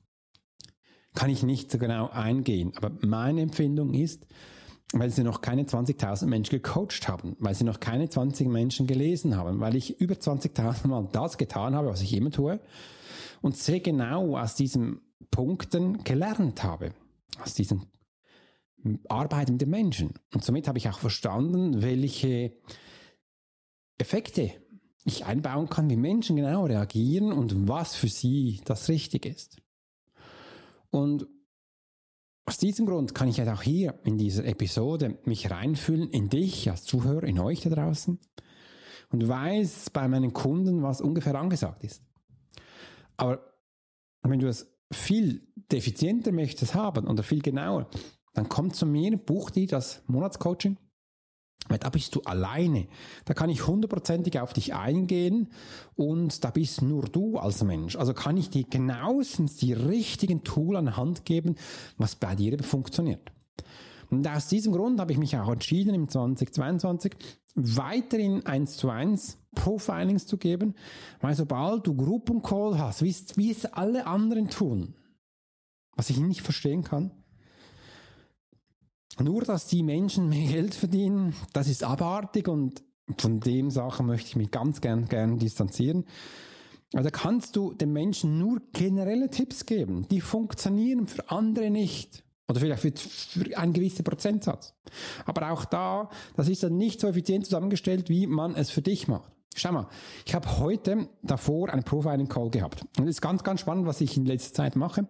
[1.15, 2.73] Kann ich nicht so genau eingehen.
[2.77, 4.27] Aber meine Empfindung ist,
[4.93, 9.37] weil sie noch keine 20.000 Menschen gecoacht haben, weil sie noch keine 20 Menschen gelesen
[9.37, 12.61] haben, weil ich über 20.000 Mal das getan habe, was ich immer tue
[13.41, 15.01] und sehr genau aus diesen
[15.31, 16.93] Punkten gelernt habe,
[17.41, 17.87] aus diesen
[19.09, 20.15] Arbeiten mit den Menschen.
[20.35, 22.53] Und somit habe ich auch verstanden, welche
[23.99, 24.53] Effekte
[25.05, 29.57] ich einbauen kann, wie Menschen genau reagieren und was für sie das Richtige ist.
[30.91, 31.27] Und
[32.45, 36.69] aus diesem Grund kann ich jetzt auch hier in dieser Episode mich reinfühlen in dich
[36.71, 38.19] als Zuhörer, in euch da draußen
[39.11, 42.03] und weiß bei meinen Kunden, was ungefähr angesagt ist.
[43.17, 43.53] Aber
[44.23, 47.89] wenn du es viel defizienter möchtest haben oder viel genauer,
[48.35, 50.77] dann komm zu mir, buch dir das Monatscoaching
[51.69, 52.87] weil da bist du alleine.
[53.25, 55.49] Da kann ich hundertprozentig auf dich eingehen
[55.95, 57.97] und da bist nur du als Mensch.
[57.97, 61.57] Also kann ich dir genauestens die richtigen Tool an Hand geben,
[61.97, 63.33] was bei dir funktioniert.
[64.11, 67.17] Und aus diesem Grund habe ich mich auch entschieden, im 2022
[67.55, 70.75] weiterhin eins zu eins Profilings zu geben,
[71.21, 74.95] weil sobald du Gruppencall hast, wie es alle anderen tun,
[75.97, 77.22] was ich nicht verstehen kann,
[79.21, 82.83] nur, dass die Menschen mehr Geld verdienen, das ist abartig und
[83.19, 86.05] von dem Sachen möchte ich mich ganz gern, gern distanzieren.
[86.95, 92.23] Also kannst du den Menschen nur generelle Tipps geben, die funktionieren für andere nicht.
[92.49, 94.75] Oder vielleicht für, einen gewissen Prozentsatz.
[95.25, 99.09] Aber auch da, das ist dann nicht so effizient zusammengestellt, wie man es für dich
[99.09, 99.33] macht.
[99.55, 99.89] Schau mal,
[100.27, 102.85] ich habe heute davor einen Profiling-Call gehabt.
[102.99, 105.07] Und es ist ganz, ganz spannend, was ich in letzter Zeit mache.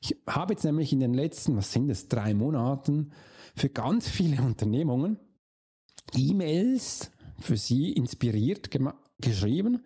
[0.00, 3.12] Ich habe jetzt nämlich in den letzten, was sind es, drei Monaten
[3.54, 5.18] für ganz viele Unternehmungen
[6.14, 8.70] E-Mails für sie inspiriert
[9.20, 9.84] geschrieben,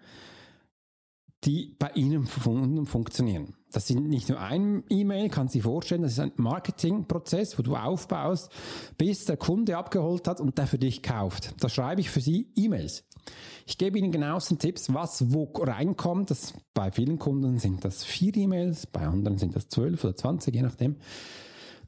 [1.44, 3.54] die bei Ihnen fun funktionieren.
[3.72, 7.74] Das sind nicht nur ein E-Mail, kann Sie vorstellen, das ist ein Marketingprozess, wo du
[7.74, 8.50] aufbaust,
[8.96, 11.54] bis der Kunde abgeholt hat und der für dich kauft.
[11.60, 13.04] Da schreibe ich für Sie E-Mails.
[13.66, 16.30] Ich gebe Ihnen genauesten Tipps, was wo reinkommt.
[16.30, 20.54] Das, bei vielen Kunden sind das vier E-Mails, bei anderen sind das zwölf oder zwanzig,
[20.54, 20.96] je nachdem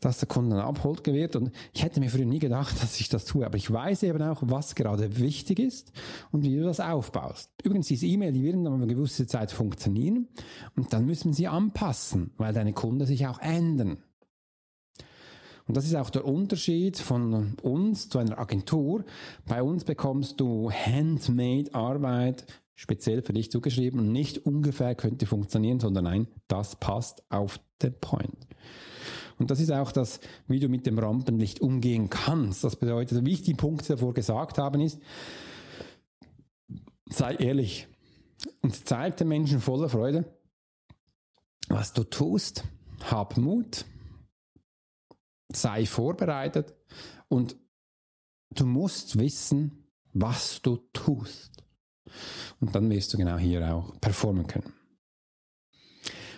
[0.04, 1.36] dass der Kunde dann abholt wird.
[1.36, 4.22] Und ich hätte mir früher nie gedacht, dass ich das tue, aber ich weiß eben
[4.22, 5.92] auch, was gerade wichtig ist
[6.30, 7.50] und wie du das aufbaust.
[7.62, 10.28] Übrigens, diese E-Mail, die werden dann eine gewisse Zeit funktionieren
[10.76, 13.98] und dann müssen sie anpassen, weil deine Kunden sich auch ändern.
[15.66, 19.04] Und das ist auch der Unterschied von uns zu einer Agentur.
[19.46, 25.80] Bei uns bekommst du Handmade Arbeit speziell für dich zugeschrieben und nicht ungefähr könnte funktionieren,
[25.80, 28.46] sondern nein, das passt auf den Point.
[29.38, 32.62] Und das ist auch das, wie du mit dem Rampenlicht umgehen kannst.
[32.62, 35.00] Das bedeutet, wie ich die Punkte davor gesagt habe, ist,
[37.06, 37.88] sei ehrlich
[38.60, 40.24] und zeig den Menschen voller Freude,
[41.68, 42.64] was du tust.
[43.10, 43.84] Hab Mut,
[45.56, 46.74] sei vorbereitet
[47.28, 47.56] und
[48.50, 51.64] du musst wissen, was du tust.
[52.60, 54.72] Und dann wirst du genau hier auch performen können.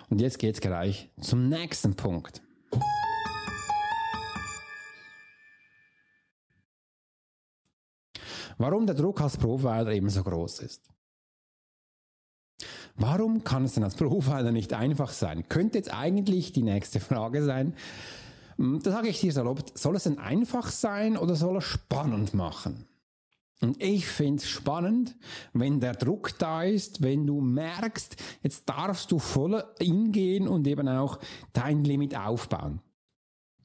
[0.09, 2.43] Und jetzt geht es gleich zum nächsten Punkt.
[8.59, 10.89] Warum der Druck als Profiler eben so groß ist.
[12.95, 15.47] Warum kann es denn als Profiler nicht einfach sein?
[15.49, 17.75] Könnte jetzt eigentlich die nächste Frage sein.
[18.57, 22.35] Hm, da sage ich dir salopp, soll es denn einfach sein oder soll es spannend
[22.35, 22.87] machen?
[23.63, 25.17] Und ich finde es spannend,
[25.55, 30.89] wenn der Druck da ist, wenn du merkst, jetzt darfst du voll hingehen und eben
[30.89, 31.19] auch
[31.55, 32.81] dein Limit aufbauen.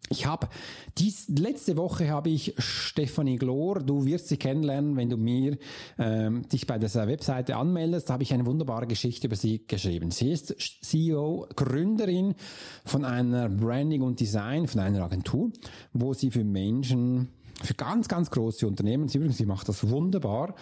[0.09, 0.49] Ich habe
[0.97, 5.57] dies letzte Woche habe ich Stefanie Glor, du wirst sie kennenlernen, wenn du mir
[5.97, 10.11] ähm, dich bei dieser Webseite anmeldest, da habe ich eine wunderbare Geschichte über sie geschrieben.
[10.11, 12.35] Sie ist CEO, Gründerin
[12.83, 15.51] von einer Branding und Design, von einer Agentur,
[15.93, 17.29] wo sie für Menschen,
[17.63, 20.55] für ganz, ganz große Unternehmen, sie übrigens, sie macht das wunderbar,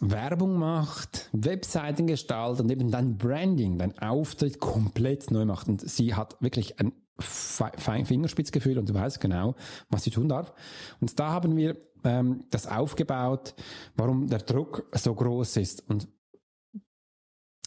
[0.00, 5.68] Werbung macht, Webseiten gestaltet und eben dein Branding, dein Auftritt komplett neu macht.
[5.68, 9.54] Und sie hat wirklich ein Fingerspitzgefühl und du weißt genau,
[9.88, 10.52] was sie tun darf.
[11.00, 13.54] Und da haben wir ähm, das aufgebaut,
[13.94, 16.08] warum der Druck so groß ist und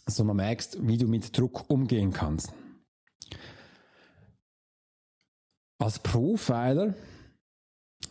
[0.05, 2.53] so man merkst, wie du mit Druck umgehen kannst.
[5.79, 6.95] Als Profiler,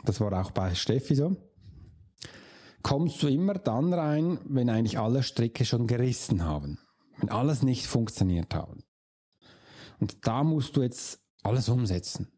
[0.04, 1.36] das war auch bei Steffi so,
[2.82, 6.78] kommst du immer dann rein, wenn eigentlich alle Stricke schon gerissen haben,
[7.18, 8.84] wenn alles nicht funktioniert haben.
[9.98, 12.28] Und da musst du jetzt alles umsetzen.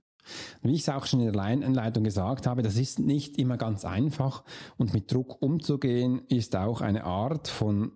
[0.63, 3.85] Wie ich es auch schon in der Einleitung gesagt habe, das ist nicht immer ganz
[3.85, 4.45] einfach
[4.77, 7.93] und mit Druck umzugehen ist auch eine Art von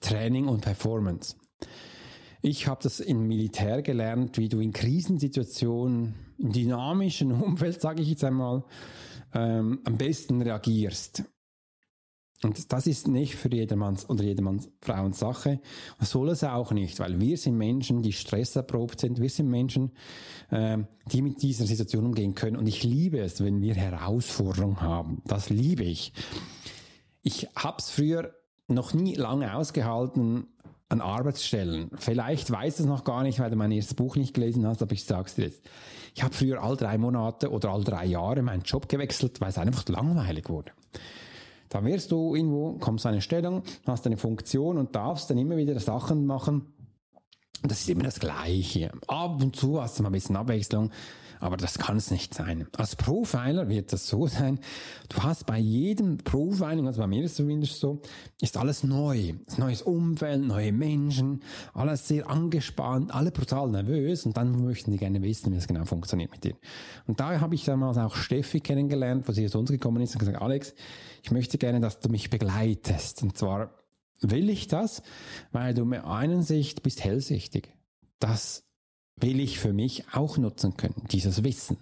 [0.00, 1.36] Training und Performance.
[2.40, 8.10] Ich habe das im Militär gelernt, wie du in Krisensituationen, im dynamischen Umfeld, sage ich
[8.10, 8.64] jetzt einmal,
[9.32, 11.24] ähm, am besten reagierst.
[12.44, 15.60] Und das ist nicht für jedermanns oder jedermanns Frauens Sache.
[15.98, 19.20] Soll es auch nicht, weil wir sind Menschen, die stresserprobt sind.
[19.20, 19.92] Wir sind Menschen,
[20.50, 20.78] äh,
[21.10, 22.56] die mit dieser Situation umgehen können.
[22.56, 25.22] Und ich liebe es, wenn wir Herausforderungen haben.
[25.26, 26.12] Das liebe ich.
[27.22, 28.34] Ich habe es früher
[28.68, 30.46] noch nie lange ausgehalten
[30.90, 31.90] an Arbeitsstellen.
[31.96, 34.82] Vielleicht weißt du es noch gar nicht, weil du mein erstes Buch nicht gelesen hast,
[34.82, 35.62] aber ich sag's dir jetzt.
[36.14, 39.58] Ich habe früher all drei Monate oder all drei Jahre meinen Job gewechselt, weil es
[39.58, 40.72] einfach langweilig wurde.
[41.68, 45.78] Da wirst du irgendwo, kommst eine Stellung, hast eine Funktion und darfst dann immer wieder
[45.80, 46.74] Sachen machen.
[47.62, 48.92] Das ist immer das Gleiche.
[49.06, 50.90] Ab und zu hast du mal ein bisschen Abwechslung,
[51.40, 52.66] aber das kann es nicht sein.
[52.76, 54.58] Als Profiler wird das so sein,
[55.08, 58.00] du hast bei jedem Profiling, also bei mir ist es zumindest so,
[58.40, 59.32] ist alles neu.
[59.46, 64.98] Das neues Umfeld, neue Menschen, alles sehr angespannt, alle brutal nervös und dann möchten die
[64.98, 66.56] gerne wissen, wie es genau funktioniert mit dir.
[67.06, 70.18] Und da habe ich damals auch Steffi kennengelernt, wo sie zu uns gekommen ist und
[70.18, 70.74] gesagt, Alex,
[71.24, 73.22] ich möchte gerne, dass du mich begleitest.
[73.22, 73.70] Und zwar
[74.20, 75.02] will ich das,
[75.52, 77.72] weil du mit einen Sicht bist hellsichtig.
[78.18, 78.64] Das
[79.16, 81.78] will ich für mich auch nutzen können, dieses Wissen.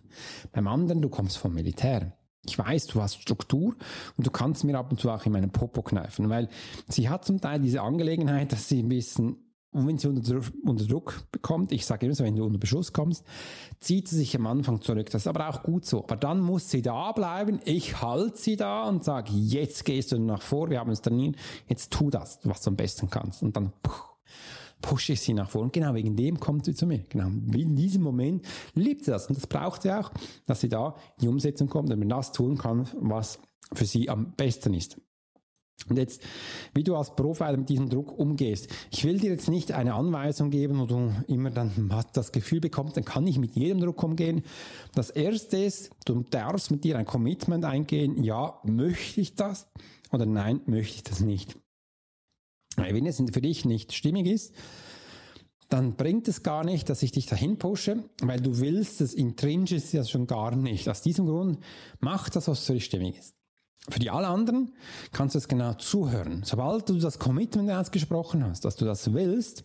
[0.53, 2.17] Beim anderen, du kommst vom Militär.
[2.47, 3.75] Ich weiß, du hast Struktur
[4.17, 6.49] und du kannst mir ab und zu auch in meinen Popo kneifen, weil
[6.89, 10.85] sie hat zum Teil diese Angelegenheit, dass sie ein bisschen und wenn sie unter, unter
[10.85, 13.25] Druck bekommt, ich sage immer so, wenn du unter Beschuss kommst,
[13.81, 15.09] zieht sie sich am Anfang zurück.
[15.11, 16.05] Das ist aber auch gut so.
[16.05, 17.59] Aber dann muss sie da bleiben.
[17.65, 21.37] Ich halte sie da und sage, jetzt gehst du nach vor, wir haben uns trainiert,
[21.69, 23.43] jetzt tu das, was du am besten kannst.
[23.43, 23.73] Und dann
[24.83, 25.63] pushe ich sie nach vor.
[25.63, 27.05] Und genau wegen dem kommt sie zu mir.
[27.09, 27.29] Genau.
[27.29, 29.27] In diesem Moment liebt sie das.
[29.29, 30.11] Und das braucht sie auch,
[30.47, 33.39] dass sie da in die Umsetzung kommt, damit man das tun kann, was
[33.73, 35.01] für sie am besten ist.
[35.89, 36.23] Und jetzt,
[36.75, 38.69] wie du als Profiler mit diesem Druck umgehst.
[38.91, 42.97] Ich will dir jetzt nicht eine Anweisung geben, wo du immer dann das Gefühl bekommst,
[42.97, 44.43] dann kann ich mit jedem Druck umgehen.
[44.95, 48.23] Das erste ist, du darfst mit dir ein Commitment eingehen.
[48.23, 49.67] Ja, möchte ich das?
[50.13, 51.59] Oder nein, möchte ich das nicht?
[52.77, 54.55] Wenn es für dich nicht stimmig ist,
[55.69, 59.93] dann bringt es gar nicht, dass ich dich dahin pushe, weil du willst es intrinsisch
[59.95, 60.89] ja schon gar nicht.
[60.89, 61.59] Aus diesem Grund
[62.01, 63.35] mach das, was für dich stimmig ist.
[63.89, 64.75] Für die alle anderen
[65.11, 66.43] kannst du es genau zuhören.
[66.45, 69.65] Sobald du das Commitment ausgesprochen hast, dass du das willst,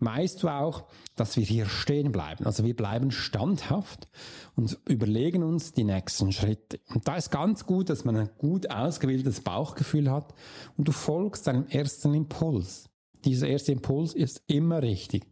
[0.00, 2.44] weißt du auch, dass wir hier stehen bleiben.
[2.44, 4.08] Also wir bleiben standhaft
[4.56, 6.80] und überlegen uns die nächsten Schritte.
[6.92, 10.34] Und da ist ganz gut, dass man ein gut ausgewähltes Bauchgefühl hat
[10.76, 12.90] und du folgst deinem ersten Impuls.
[13.24, 15.24] Dieser erste Impuls ist immer richtig.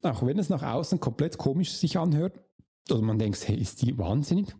[0.00, 2.40] Auch wenn es nach außen komplett komisch sich anhört
[2.90, 4.54] oder man denkt, hey, ist die wahnsinnig?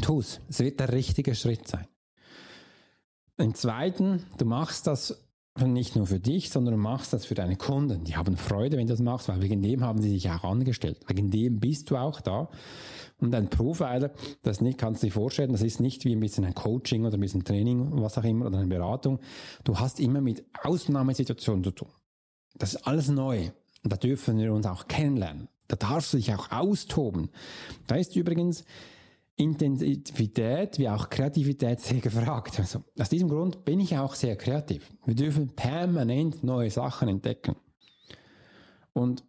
[0.00, 0.40] Tu's.
[0.48, 1.86] Es wird der richtige Schritt sein.
[3.38, 5.26] Im zweiten, du machst das
[5.60, 8.04] nicht nur für dich, sondern du machst das für deine Kunden.
[8.04, 10.98] Die haben Freude, wenn du das machst, weil wegen dem haben sie dich auch angestellt.
[11.08, 12.48] Wegen dem bist du auch da.
[13.18, 16.44] Und ein Profiler, das nicht, kannst du dir vorstellen, das ist nicht wie ein bisschen
[16.44, 19.20] ein Coaching oder ein bisschen Training, was auch immer, oder eine Beratung.
[19.64, 21.88] Du hast immer mit Ausnahmesituationen zu tun.
[22.56, 23.50] Das ist alles neu.
[23.84, 25.48] Und da dürfen wir uns auch kennenlernen.
[25.68, 27.30] Da darfst du dich auch austoben.
[27.86, 28.64] Da ist übrigens
[29.42, 32.58] Intensivität wie auch Kreativität sehr gefragt.
[32.58, 34.90] Also aus diesem Grund bin ich auch sehr kreativ.
[35.04, 37.56] Wir dürfen permanent neue Sachen entdecken.
[38.92, 39.24] Und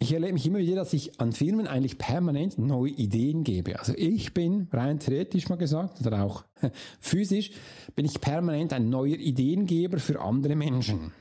[0.00, 3.78] ich erlebe mich immer wieder, dass ich an Firmen eigentlich permanent neue Ideen gebe.
[3.80, 6.44] Also ich bin rein theoretisch mal gesagt oder auch
[7.00, 7.50] physisch
[7.96, 11.12] bin ich permanent ein neuer Ideengeber für andere Menschen.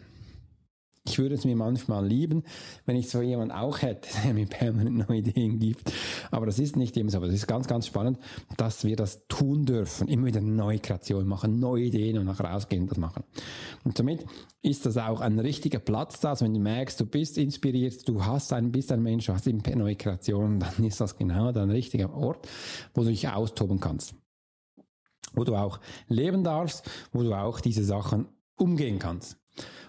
[1.07, 2.43] Ich würde es mir manchmal lieben,
[2.85, 5.93] wenn ich so jemanden auch hätte, der mir permanent neue Ideen gibt.
[6.31, 7.17] Aber das ist nicht immer so.
[7.17, 8.19] Aber es ist ganz, ganz spannend,
[8.57, 10.07] dass wir das tun dürfen.
[10.07, 13.23] Immer wieder neue Kreationen machen, neue Ideen und nachher rausgehen und das machen.
[13.83, 14.25] Und somit
[14.61, 16.31] ist das auch ein richtiger Platz da.
[16.31, 19.47] Also wenn du merkst, du bist inspiriert, du hast ein, bist ein Mensch, du hast
[19.47, 22.47] neue Kreationen, dann ist das genau ein richtiger Ort,
[22.93, 24.13] wo du dich austoben kannst.
[25.33, 29.37] Wo du auch leben darfst, wo du auch diese Sachen umgehen kannst.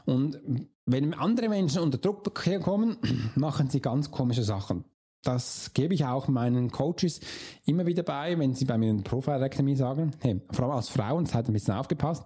[0.09, 0.41] Und
[0.87, 2.97] wenn andere Menschen unter Druck kommen,
[3.35, 4.85] machen sie ganz komische Sachen.
[5.23, 7.21] Das gebe ich auch meinen Coaches
[7.67, 10.77] immer wieder bei, wenn sie bei mir in der Profile Academy sagen, hey, vor allem
[10.77, 12.25] als Frauen, seid ein bisschen aufgepasst.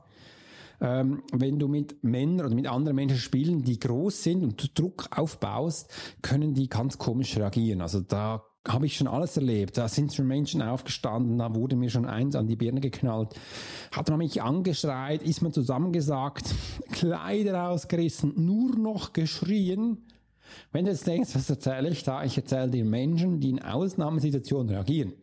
[0.81, 5.09] Ähm, wenn du mit Männern oder mit anderen Menschen spielen, die groß sind und Druck
[5.11, 5.93] aufbaust,
[6.23, 7.81] können die ganz komisch reagieren.
[7.81, 9.77] Also da habe ich schon alles erlebt.
[9.77, 13.35] Da sind schon Menschen aufgestanden, da wurde mir schon eins an die Birne geknallt.
[13.91, 16.55] Hat man mich angeschreit, ist man zusammengesagt,
[16.93, 20.07] Kleider ausgerissen, nur noch geschrien.
[20.71, 22.25] Wenn du jetzt denkst, was erzähle ich da?
[22.25, 25.15] Ich erzähle dir Menschen, die in Ausnahmesituationen reagieren.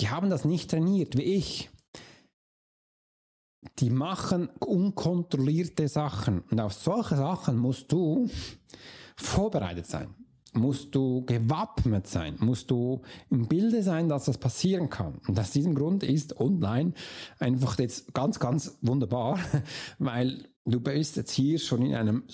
[0.00, 1.70] Die haben das nicht trainiert, wie ich.
[3.78, 6.40] Die machen unkontrollierte Sachen.
[6.50, 8.28] Und auf solche Sachen musst du
[9.16, 10.14] vorbereitet sein
[10.52, 15.20] musst du gewappnet sein, musst du im Bilde sein, dass das passieren kann.
[15.26, 16.92] Und aus diesem Grund ist online
[17.38, 19.38] einfach jetzt ganz, ganz wunderbar,
[19.98, 22.24] weil du bist jetzt hier schon in einem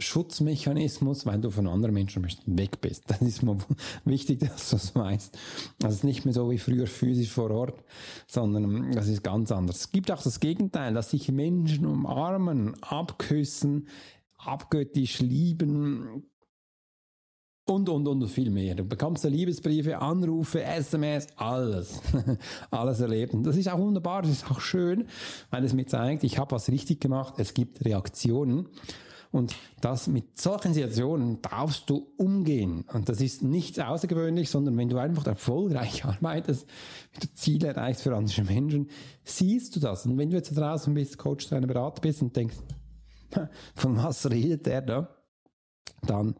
[0.00, 3.04] Schutzmechanismus, weil du von anderen Menschen weg bist.
[3.08, 3.58] Das ist mal
[4.04, 5.36] wichtig, dass du es weißt.
[5.80, 7.82] Das ist nicht mehr so wie früher physisch vor Ort,
[8.28, 9.76] sondern das ist ganz anders.
[9.76, 13.88] Es gibt auch das Gegenteil, dass sich Menschen umarmen, abküssen,
[14.36, 16.24] abgöttisch lieben,
[17.70, 18.74] und, und, und viel mehr.
[18.74, 22.00] Du bekommst Liebesbriefe, Anrufe, SMS, alles.
[22.70, 23.34] alles erlebt.
[23.34, 25.06] Und das ist auch wunderbar, das ist auch schön,
[25.50, 28.68] weil es mir zeigt, ich habe was richtig gemacht, es gibt Reaktionen.
[29.30, 32.86] Und das mit solchen Situationen darfst du umgehen.
[32.92, 36.66] Und das ist nichts außergewöhnlich, sondern wenn du einfach erfolgreich arbeitest,
[37.12, 38.88] wenn du Ziele erreichst für andere Menschen,
[39.24, 40.06] siehst du das.
[40.06, 42.56] Und wenn du jetzt draußen bist, Coach, deiner Berater bist und denkst,
[43.74, 45.08] von was redet der da?
[46.06, 46.34] Dann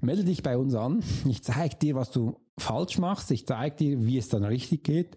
[0.00, 1.02] melde dich bei uns an.
[1.28, 3.30] Ich zeige dir, was du falsch machst.
[3.30, 5.16] Ich zeige dir, wie es dann richtig geht.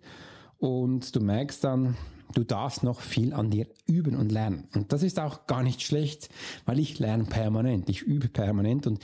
[0.58, 1.98] Und du merkst dann,
[2.34, 4.68] du darfst noch viel an dir üben und lernen.
[4.76, 6.30] Und das ist auch gar nicht schlecht,
[6.66, 7.90] weil ich lerne permanent.
[7.90, 8.88] Ich übe permanent.
[8.88, 9.00] Und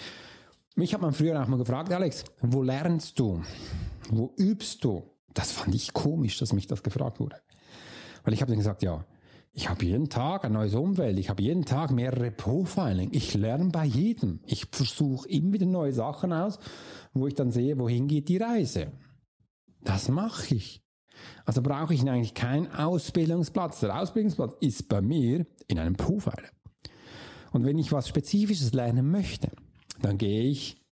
[0.75, 3.41] mich hat man früher auch mal gefragt, Alex, wo lernst du?
[4.09, 5.03] Wo übst du?
[5.33, 7.37] Das fand ich komisch, dass mich das gefragt wurde.
[8.23, 9.05] Weil ich habe dann gesagt, ja,
[9.57, 13.09] Ich habe jeden Tag ein neues Umfeld, ich habe jeden Tag mehrere Profiling.
[13.11, 14.39] Ich lerne bei jedem.
[14.45, 16.59] Ich versuche immer wieder neue Sachen aus,
[17.13, 18.91] wo ich dann sehe, wohin geht die Reise.
[19.81, 20.83] Das mache ich.
[21.43, 23.79] Also brauche ich eigentlich keinen Ausbildungsplatz.
[23.79, 26.51] Der Ausbildungsplatz ist bei mir in einem Profiler.
[27.51, 29.49] Und wenn ich was Spezifisches lernen möchte,
[29.99, 30.85] dann gehe ich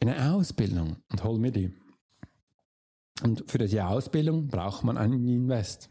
[0.00, 1.72] in eine Ausbildung und hole mir die.
[3.22, 5.88] Und für diese Ausbildung braucht man einen Invest.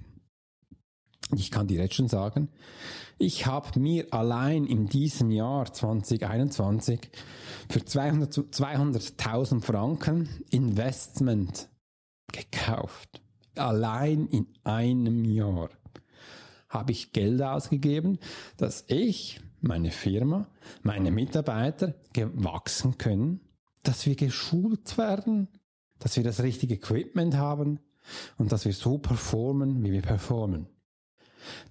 [1.36, 2.50] Ich kann dir jetzt schon sagen,
[3.18, 7.00] ich habe mir allein in diesem Jahr 2021
[7.70, 11.70] für 200.000 200 Franken Investment
[12.32, 13.22] gekauft.
[13.56, 15.70] Allein in einem Jahr
[16.70, 18.20] habe ich Geld ausgegeben,
[18.58, 20.48] dass ich, meine Firma,
[20.82, 23.40] meine Mitarbeiter gewachsen können,
[23.84, 25.48] dass wir geschult werden,
[26.00, 27.80] dass wir das richtige Equipment haben
[28.38, 30.68] und dass wir so performen, wie wir performen.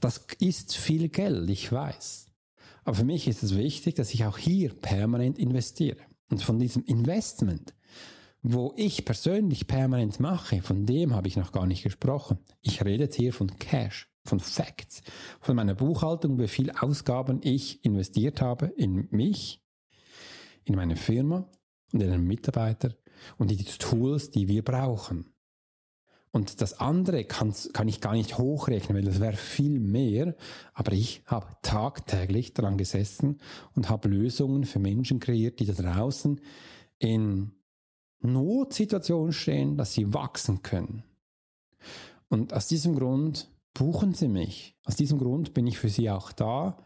[0.01, 2.27] Das ist viel Geld, ich weiß.
[2.85, 5.99] Aber für mich ist es wichtig, dass ich auch hier permanent investiere.
[6.31, 7.75] Und von diesem Investment,
[8.43, 12.39] wo ich persönlich permanent mache, von dem habe ich noch gar nicht gesprochen.
[12.61, 15.03] Ich rede jetzt hier von Cash, von Facts,
[15.41, 19.63] von meiner Buchhaltung, wie viel Ausgaben ich investiert habe in mich,
[20.65, 21.49] in meine Firma
[21.93, 22.95] und in den Mitarbeiter
[23.39, 25.33] und in die Tools, die wir brauchen.
[26.33, 27.53] Und das andere kann,
[27.87, 30.35] ich gar nicht hochrechnen, weil das wäre viel mehr.
[30.73, 33.39] Aber ich habe tagtäglich daran gesessen
[33.75, 36.41] und habe Lösungen für Menschen kreiert, die da draußen
[36.99, 37.53] in
[38.21, 41.05] Notsituationen stehen, dass sie wachsen können.
[42.29, 44.79] Und aus diesem Grund buchen sie mich.
[44.85, 46.79] Aus diesem Grund bin ich für sie auch da.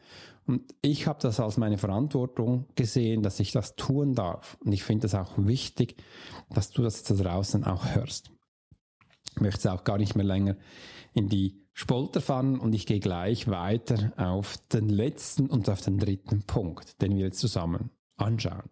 [0.46, 4.56] Und ich habe das als meine Verantwortung gesehen, dass ich das tun darf.
[4.64, 6.02] Und ich finde es auch wichtig,
[6.50, 8.32] dass du das da draußen auch hörst
[9.40, 10.56] möchte auch gar nicht mehr länger
[11.14, 15.98] in die Spolter fahren und ich gehe gleich weiter auf den letzten und auf den
[15.98, 18.70] dritten Punkt, den wir jetzt zusammen anschauen.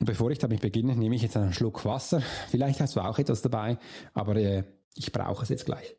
[0.00, 2.22] Und bevor ich damit beginne, nehme ich jetzt einen Schluck Wasser.
[2.48, 3.78] Vielleicht hast du auch etwas dabei,
[4.14, 5.96] aber äh, ich brauche es jetzt gleich.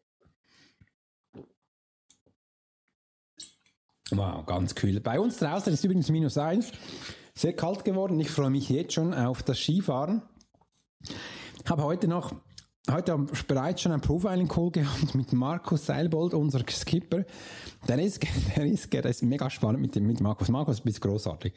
[4.12, 5.00] Wow, ganz kühl.
[5.00, 6.72] Bei uns draußen ist übrigens minus eins
[7.40, 8.20] sehr kalt geworden.
[8.20, 10.24] Ich freue mich jetzt schon auf das Skifahren.
[11.70, 12.34] Habe heute noch
[12.92, 13.18] heute
[13.48, 17.26] bereits schon ein Profiling-Call gehabt mit Markus Seilbold, unser Skipper.
[17.88, 18.22] Der ist,
[18.56, 20.50] der ist, der ist mega spannend mit, dem, mit Markus.
[20.50, 21.54] Markus ist großartig.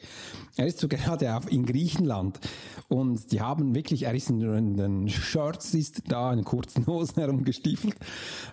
[0.57, 2.39] Er ist so gerade auf, in Griechenland
[2.87, 7.15] und die haben wirklich, er ist in, in den Shirts, ist da in kurzen Hosen
[7.21, 7.95] herumgestiefelt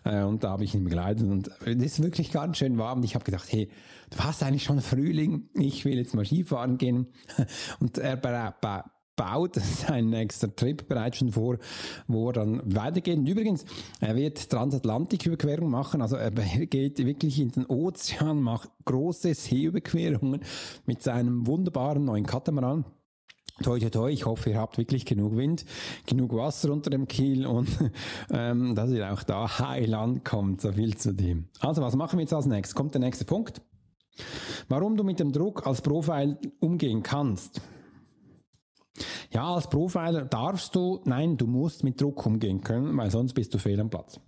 [0.05, 3.03] äh, und da habe ich ihn begleitet und es ist wirklich ganz schön warm.
[3.03, 3.71] Ich habe gedacht, hey,
[4.11, 7.09] du hast eigentlich schon Frühling, ich will jetzt mal Skifahren gehen
[7.81, 8.17] und er
[9.21, 11.59] baut seinen extra Trip bereits schon vor,
[12.09, 13.19] wo er dann weitergeht.
[13.19, 13.67] Und übrigens,
[14.01, 20.41] er wird Transatlantiküberquerung machen, also er geht wirklich in den Ozean, macht große Seeüberquerungen
[20.87, 22.87] mit seinem wunderbaren neuen Katamaran.
[23.63, 25.67] Toi, toi, toi, ich hoffe, ihr habt wirklich genug Wind,
[26.07, 27.69] genug Wasser unter dem Kiel und
[28.31, 30.63] ähm, dass ihr auch da heil ankommt.
[30.63, 31.49] So viel zu dem.
[31.61, 32.75] Also, was machen wir jetzt als nächstes?
[32.75, 33.61] Kommt der nächste Punkt.
[34.71, 37.61] Warum du mit dem Druck als Profil umgehen kannst.
[39.31, 43.55] Ja, als Profiler darfst du, nein, du musst mit Druck umgehen können, weil sonst bist
[43.55, 44.21] du fehl am Platz.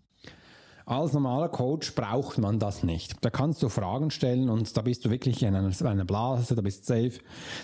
[0.85, 3.25] Als normaler Coach braucht man das nicht.
[3.25, 6.63] Da kannst du Fragen stellen und da bist du wirklich in einer, einer Blase, da
[6.63, 7.21] bist safe.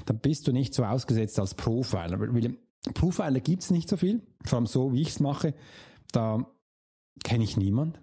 [0.07, 2.21] Da bist du nicht so ausgesetzt als Profiler.
[2.21, 2.57] Weil
[2.95, 5.55] Profiler gibt's nicht so viel, vor allem so, wie ich's mache.
[6.13, 6.47] Da
[7.25, 8.01] kenne ich niemand.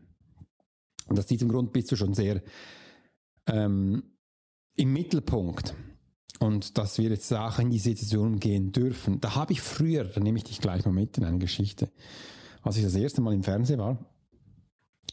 [1.08, 2.42] Und aus diesem Grund bist du schon sehr
[3.48, 4.04] ähm,
[4.76, 5.76] im Mittelpunkt
[6.40, 9.22] und dass wir jetzt auch in die Situation gehen dürfen.
[9.22, 11.90] Da habe ich früher, da nehme ich dich gleich mal mit in eine Geschichte,
[12.62, 13.98] als ich das erste Mal im Fernsehen war.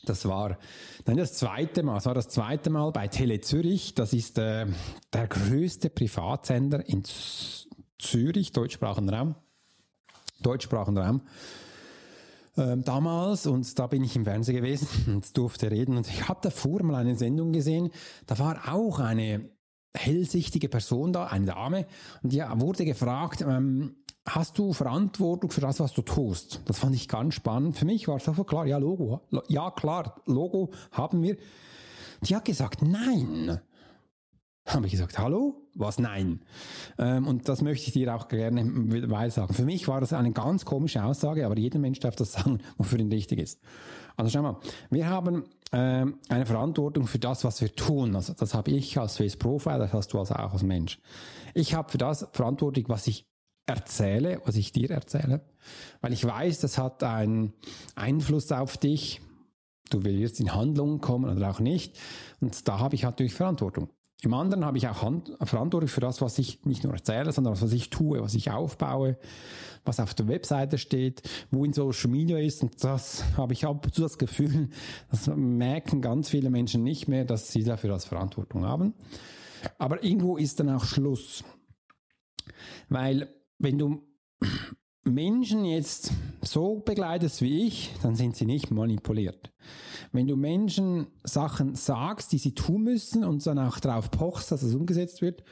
[0.04, 0.58] Das war
[1.04, 3.94] dann das zweite Mal, das war das zweite Mal bei Tele Zürich.
[3.94, 4.66] Das ist äh,
[5.12, 7.68] der größte Privatsender in Z
[7.98, 9.36] Zürich, deutschsprachigen Raum.
[10.40, 11.22] Deutschsprachigen Raum.
[12.56, 16.40] Ähm, damals und da bin ich im Fernsehen gewesen und durfte reden und ich habe
[16.42, 17.90] davor mal eine Sendung gesehen,
[18.26, 19.48] da war auch eine
[19.94, 21.86] hellsichtige Person da, eine Dame,
[22.22, 26.60] und die wurde gefragt, ähm, hast du Verantwortung für das, was du tust?
[26.66, 27.76] Das fand ich ganz spannend.
[27.76, 31.36] Für mich war es einfach klar, ja, Logo, ja, klar, Logo haben wir.
[32.22, 33.60] Die hat gesagt, nein.
[34.64, 35.56] Habe ich gesagt, hallo?
[35.74, 35.98] Was?
[35.98, 36.40] Nein.
[36.96, 38.64] Ähm, und das möchte ich dir auch gerne
[39.10, 39.48] weiter.
[39.48, 43.00] Für mich war das eine ganz komische Aussage, aber jeder Mensch darf das sagen, wofür
[43.00, 43.60] ihn richtig ist.
[44.16, 44.58] Also schau mal,
[44.90, 48.14] wir haben eine Verantwortung für das, was wir tun.
[48.14, 50.98] Also das habe ich als Face Profile, das hast du also auch als Mensch.
[51.54, 53.26] Ich habe für das Verantwortung, was ich
[53.66, 55.40] erzähle, was ich dir erzähle,
[56.00, 57.54] weil ich weiß, das hat einen
[57.94, 59.22] Einfluss auf dich.
[59.88, 61.98] Du willst in Handlungen kommen oder auch nicht.
[62.40, 63.88] Und da habe ich natürlich Verantwortung.
[64.24, 67.60] Im anderen habe ich auch Hand, Verantwortung für das, was ich nicht nur erzähle, sondern
[67.60, 69.18] was ich tue, was ich aufbaue,
[69.84, 72.62] was auf der Webseite steht, wo in Social Media ist.
[72.62, 74.68] Und das habe ich ab und zu das Gefühl,
[75.10, 78.94] das merken ganz viele Menschen nicht mehr, dass sie dafür als Verantwortung haben.
[79.78, 81.42] Aber irgendwo ist dann auch Schluss.
[82.88, 84.02] Weil wenn du
[85.02, 86.12] Menschen jetzt
[86.42, 89.52] so begleitest wie ich, dann sind sie nicht manipuliert.
[90.12, 94.62] Wenn du Menschen Sachen sagst, die sie tun müssen und dann auch darauf pochst, dass
[94.62, 95.42] es umgesetzt wird,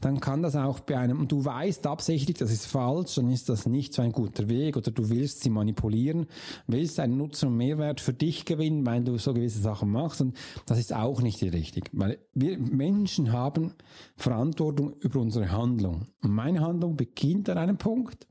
[0.00, 3.48] dann kann das auch bei einem, und du weißt absichtlich, das ist falsch, dann ist
[3.48, 6.26] das nicht so ein guter Weg oder du willst sie manipulieren,
[6.66, 10.36] willst einen Nutzen und Mehrwert für dich gewinnen, weil du so gewisse Sachen machst und
[10.66, 13.74] das ist auch nicht richtig, weil wir Menschen haben
[14.16, 18.26] Verantwortung über unsere Handlung und meine Handlung beginnt an einem Punkt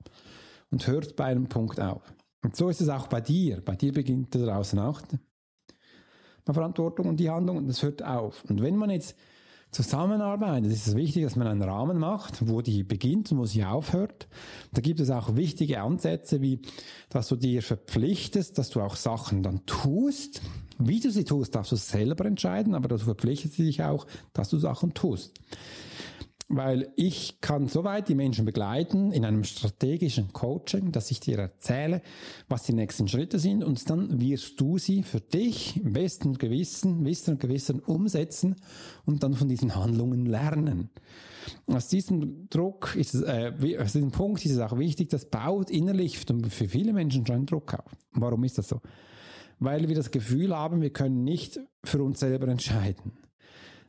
[0.71, 2.01] und hört bei einem Punkt auf.
[2.43, 3.61] Und so ist es auch bei dir.
[3.61, 5.01] Bei dir beginnt draußen auch
[6.53, 8.43] Verantwortung und die Handlung und es hört auf.
[8.49, 9.15] Und wenn man jetzt
[9.71, 13.65] zusammenarbeitet, ist es wichtig, dass man einen Rahmen macht, wo die beginnt und wo sie
[13.65, 14.27] aufhört.
[14.71, 16.61] Da gibt es auch wichtige Ansätze, wie,
[17.09, 20.41] dass du dir verpflichtest, dass du auch Sachen dann tust.
[20.79, 24.57] Wie du sie tust, darfst du selber entscheiden, aber du verpflichtest dich auch, dass du
[24.57, 25.33] Sachen tust
[26.49, 32.01] weil ich kann soweit die Menschen begleiten in einem strategischen Coaching, dass ich dir erzähle,
[32.47, 37.05] was die nächsten Schritte sind und dann wirst du sie für dich im besten Gewissen,
[37.05, 38.55] Wissen und Gewissen umsetzen
[39.05, 40.89] und dann von diesen Handlungen lernen.
[41.65, 45.69] Aus diesem Druck ist es, äh, aus diesem Punkt ist es auch wichtig, das baut
[45.69, 47.91] innerlich für viele Menschen schon einen Druck auf.
[48.11, 48.81] Warum ist das so?
[49.59, 53.26] Weil wir das Gefühl haben, wir können nicht für uns selber entscheiden.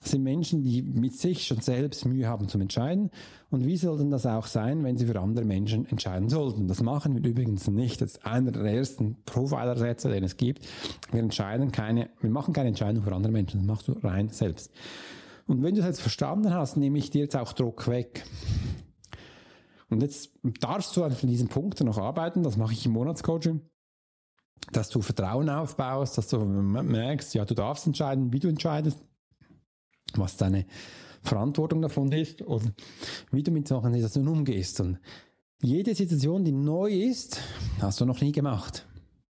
[0.01, 3.11] Das sind Menschen, die mit sich schon selbst Mühe haben zum Entscheiden.
[3.51, 6.69] Und wie soll denn das auch sein, wenn sie für andere Menschen entscheiden sollten?
[6.69, 8.01] Das machen wir übrigens nicht.
[8.01, 10.67] Das ist einer der ersten Profiler-Sätze, den es gibt.
[11.11, 13.61] Wir entscheiden keine, wir machen keine Entscheidung für andere Menschen.
[13.61, 14.71] Das machst du rein selbst.
[15.47, 18.25] Und wenn du das jetzt verstanden hast, nehme ich dir jetzt auch Druck weg.
[19.91, 20.31] Und jetzt
[20.61, 22.43] darfst du an diesen Punkten noch arbeiten.
[22.43, 23.63] Das mache ich im Monatscoaching
[24.73, 28.99] dass du Vertrauen aufbaust, dass du merkst, ja, du darfst entscheiden, wie du entscheidest
[30.19, 30.67] was deine
[31.23, 32.73] Verantwortung davon ist und
[33.31, 34.81] wie du mit solchen Situationen umgehst.
[34.81, 34.99] Und
[35.61, 37.41] jede Situation, die neu ist,
[37.81, 38.87] hast du noch nie gemacht.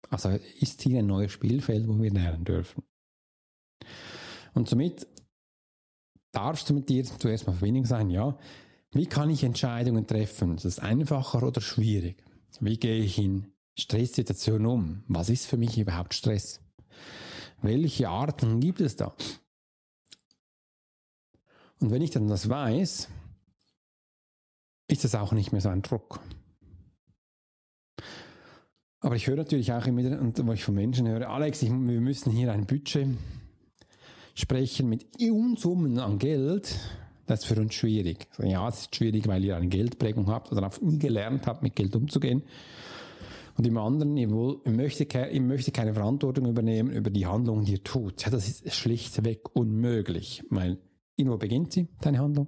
[0.09, 0.29] Also
[0.59, 2.83] ist hier ein neues Spielfeld, wo wir lernen dürfen.
[4.53, 5.07] Und somit
[6.31, 8.37] darfst du mit dir zuerst mal Verbindung sein, ja.
[8.91, 10.55] Wie kann ich Entscheidungen treffen?
[10.55, 12.23] Ist das einfacher oder schwierig?
[12.61, 15.03] Wie gehe ich in Stresssituationen um?
[15.07, 16.61] Was ist für mich überhaupt Stress?
[17.61, 19.13] Welche Arten gibt es da?
[21.79, 23.09] Und wenn ich dann das weiß,
[24.87, 26.19] ist es auch nicht mehr so ein Druck.
[28.99, 32.01] Aber ich höre natürlich auch immer und wo ich von Menschen höre, Alex, ich, wir
[32.01, 33.09] müssen hier ein Budget
[34.33, 36.75] sprechen mit Unsummen an Geld.
[37.27, 38.27] Das ist für uns schwierig.
[38.39, 41.75] Ja, es ist schwierig, weil ihr eine Geldprägung habt oder auch nie gelernt habt, mit
[41.75, 42.43] Geld umzugehen.
[43.57, 47.63] Und im anderen, ihr, wohl, ihr, möchtet, ihr möchtet keine Verantwortung übernehmen über die Handlungen,
[47.63, 48.23] die ihr tut.
[48.25, 50.77] Ja, das ist schlichtweg unmöglich, weil
[51.15, 52.47] Irgendwo beginnt sie, deine Handlung,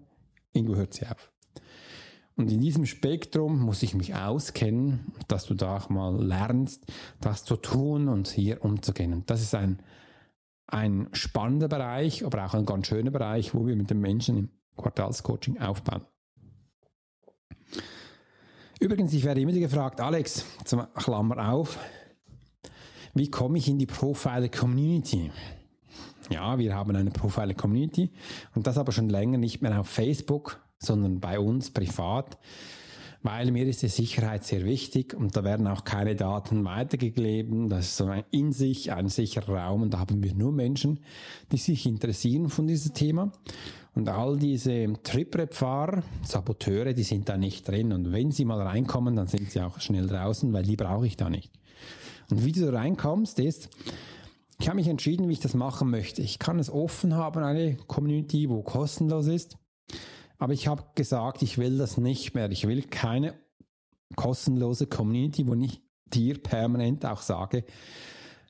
[0.51, 1.31] irgendwo hört sie auf.
[2.35, 6.85] Und in diesem Spektrum muss ich mich auskennen, dass du da auch mal lernst,
[7.19, 9.11] das zu tun und hier umzugehen.
[9.13, 9.81] Und das ist ein,
[10.67, 14.49] ein spannender Bereich, aber auch ein ganz schöner Bereich, wo wir mit den Menschen im
[14.75, 16.05] Quartalscoaching aufbauen.
[18.79, 21.79] Übrigens, ich werde immer gefragt, Alex, zum Klammer auf,
[23.15, 25.31] wie komme ich in die Profiler Community?
[26.29, 28.09] Ja, wir haben eine Profile Community
[28.53, 32.37] und das aber schon länger nicht mehr auf Facebook, sondern bei uns privat,
[33.23, 37.69] weil mir ist die Sicherheit sehr wichtig und da werden auch keine Daten weitergegeben.
[37.69, 40.99] Das ist so ein in sich ein sicherer Raum und da haben wir nur Menschen,
[41.51, 43.31] die sich interessieren von diesem Thema.
[43.95, 47.91] Und all diese Triprep-Fahrer, Saboteure, die sind da nicht drin.
[47.91, 51.17] Und wenn sie mal reinkommen, dann sind sie auch schnell draußen, weil die brauche ich
[51.17, 51.51] da nicht.
[52.29, 53.69] Und wie du reinkommst, ist,
[54.59, 56.21] ich habe mich entschieden, wie ich das machen möchte.
[56.21, 59.57] Ich kann es offen haben, eine Community, wo kostenlos ist.
[60.39, 62.49] Aber ich habe gesagt, ich will das nicht mehr.
[62.51, 63.35] Ich will keine
[64.15, 67.65] kostenlose Community, wo ich dir permanent auch sage,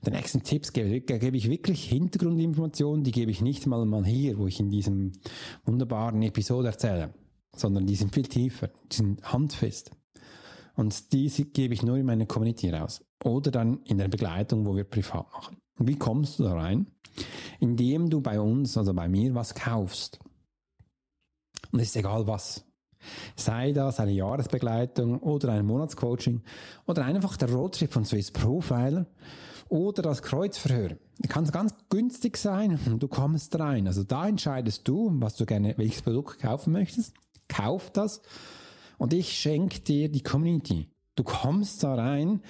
[0.05, 4.38] die nächsten Tipps gebe, gebe ich wirklich Hintergrundinformationen, die gebe ich nicht mal mal hier,
[4.38, 5.14] wo ich in diesem
[5.66, 7.14] wunderbaren Episode erzähle,
[7.55, 9.91] sondern die sind viel tiefer, die sind handfest.
[10.76, 13.03] Und diese gebe ich nur in meine Community raus.
[13.24, 15.58] Oder dann in der Begleitung, wo wir privat machen.
[15.80, 16.88] Wie kommst du da rein?
[17.59, 20.19] Indem du bei uns, also bei mir, was kaufst.
[21.71, 22.65] Und es ist egal was.
[23.36, 26.41] Sei das eine Jahresbegleitung oder ein Monatscoaching
[26.86, 29.05] oder einfach der Roadtrip von Swiss Profiler
[29.69, 30.97] oder das Kreuzverhör.
[31.28, 33.88] Kann ganz günstig sein und du kommst rein.
[33.88, 37.13] Also da entscheidest du, was du gerne, welches Produkt kaufen möchtest.
[37.47, 38.21] Kauf das
[38.97, 40.89] und ich schenke dir die Community.
[41.15, 42.41] Du kommst da rein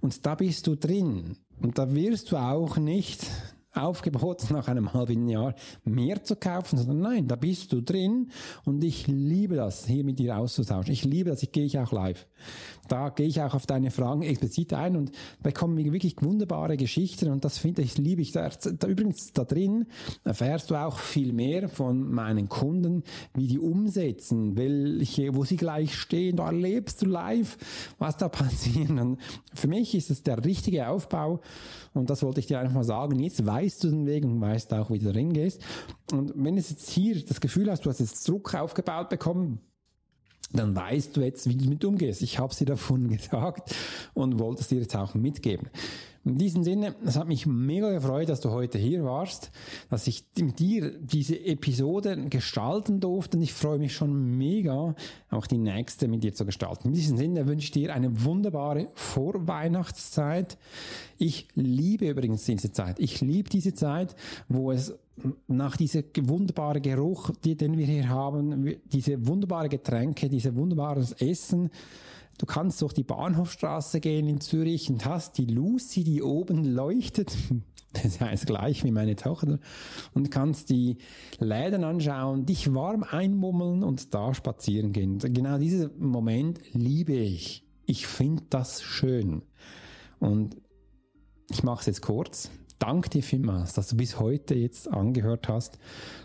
[0.00, 1.36] und da bist du drin.
[1.60, 3.26] Und da wirst du auch nicht
[3.76, 5.54] aufgeboten, nach einem halben Jahr
[5.84, 8.30] mehr zu kaufen, sondern nein, da bist du drin
[8.64, 10.92] und ich liebe das, hier mit dir auszutauschen.
[10.92, 12.26] Ich liebe das, ich gehe ich auch live.
[12.88, 15.12] Da gehe ich auch auf deine Fragen explizit ein und
[15.42, 18.32] bekomme wirklich wunderbare Geschichten und das finde ich, liebe ich.
[18.32, 19.86] Da, da, übrigens da drin
[20.24, 23.02] erfährst du auch viel mehr von meinen Kunden,
[23.34, 26.36] wie die umsetzen, welche, wo sie gleich stehen.
[26.36, 27.56] Da erlebst du live,
[27.98, 28.90] was da passiert.
[28.90, 29.18] Und
[29.54, 31.40] für mich ist es der richtige Aufbau
[31.96, 33.18] und das wollte ich dir einfach mal sagen.
[33.18, 35.62] Jetzt weißt du den Weg und weißt auch, wie du drin gehst.
[36.12, 39.60] Und wenn du jetzt hier das Gefühl hast, du hast jetzt Druck aufgebaut bekommen,
[40.52, 42.22] dann weißt du jetzt, wie du mit umgehst.
[42.22, 43.74] Ich habe sie davon gesagt
[44.14, 45.68] und wollte es dir jetzt auch mitgeben.
[46.26, 49.52] In diesem Sinne, es hat mich mega gefreut, dass du heute hier warst,
[49.90, 54.96] dass ich mit dir diese Episode gestalten durfte und ich freue mich schon mega,
[55.30, 56.88] auch die nächste mit dir zu gestalten.
[56.88, 60.58] In diesem Sinne wünsche ich dir eine wunderbare Vorweihnachtszeit.
[61.16, 62.98] Ich liebe übrigens diese Zeit.
[62.98, 64.16] Ich liebe diese Zeit,
[64.48, 64.98] wo es
[65.46, 71.70] nach dieser wunderbare Geruch, den wir hier haben, diese wunderbare Getränke, diese wunderbares Essen,
[72.38, 77.36] Du kannst durch die Bahnhofstraße gehen in Zürich und hast die Lucy, die oben leuchtet.
[78.02, 79.58] Das heißt gleich wie meine Tochter.
[80.12, 80.98] Und kannst die
[81.38, 85.18] Läden anschauen, dich warm einmummeln und da spazieren gehen.
[85.18, 87.64] Genau diesen Moment liebe ich.
[87.86, 89.40] Ich finde das schön.
[90.18, 90.58] Und
[91.48, 92.50] ich mache es jetzt kurz.
[92.78, 95.78] Danke dir vielmals, dass du bis heute jetzt angehört hast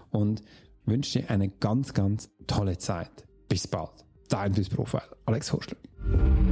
[0.09, 0.43] und
[0.85, 3.27] wünsche dir eine ganz, ganz tolle Zeit.
[3.47, 4.05] Bis bald.
[4.27, 5.77] Dein Profil, Alex Horschler.
[6.09, 6.50] thank you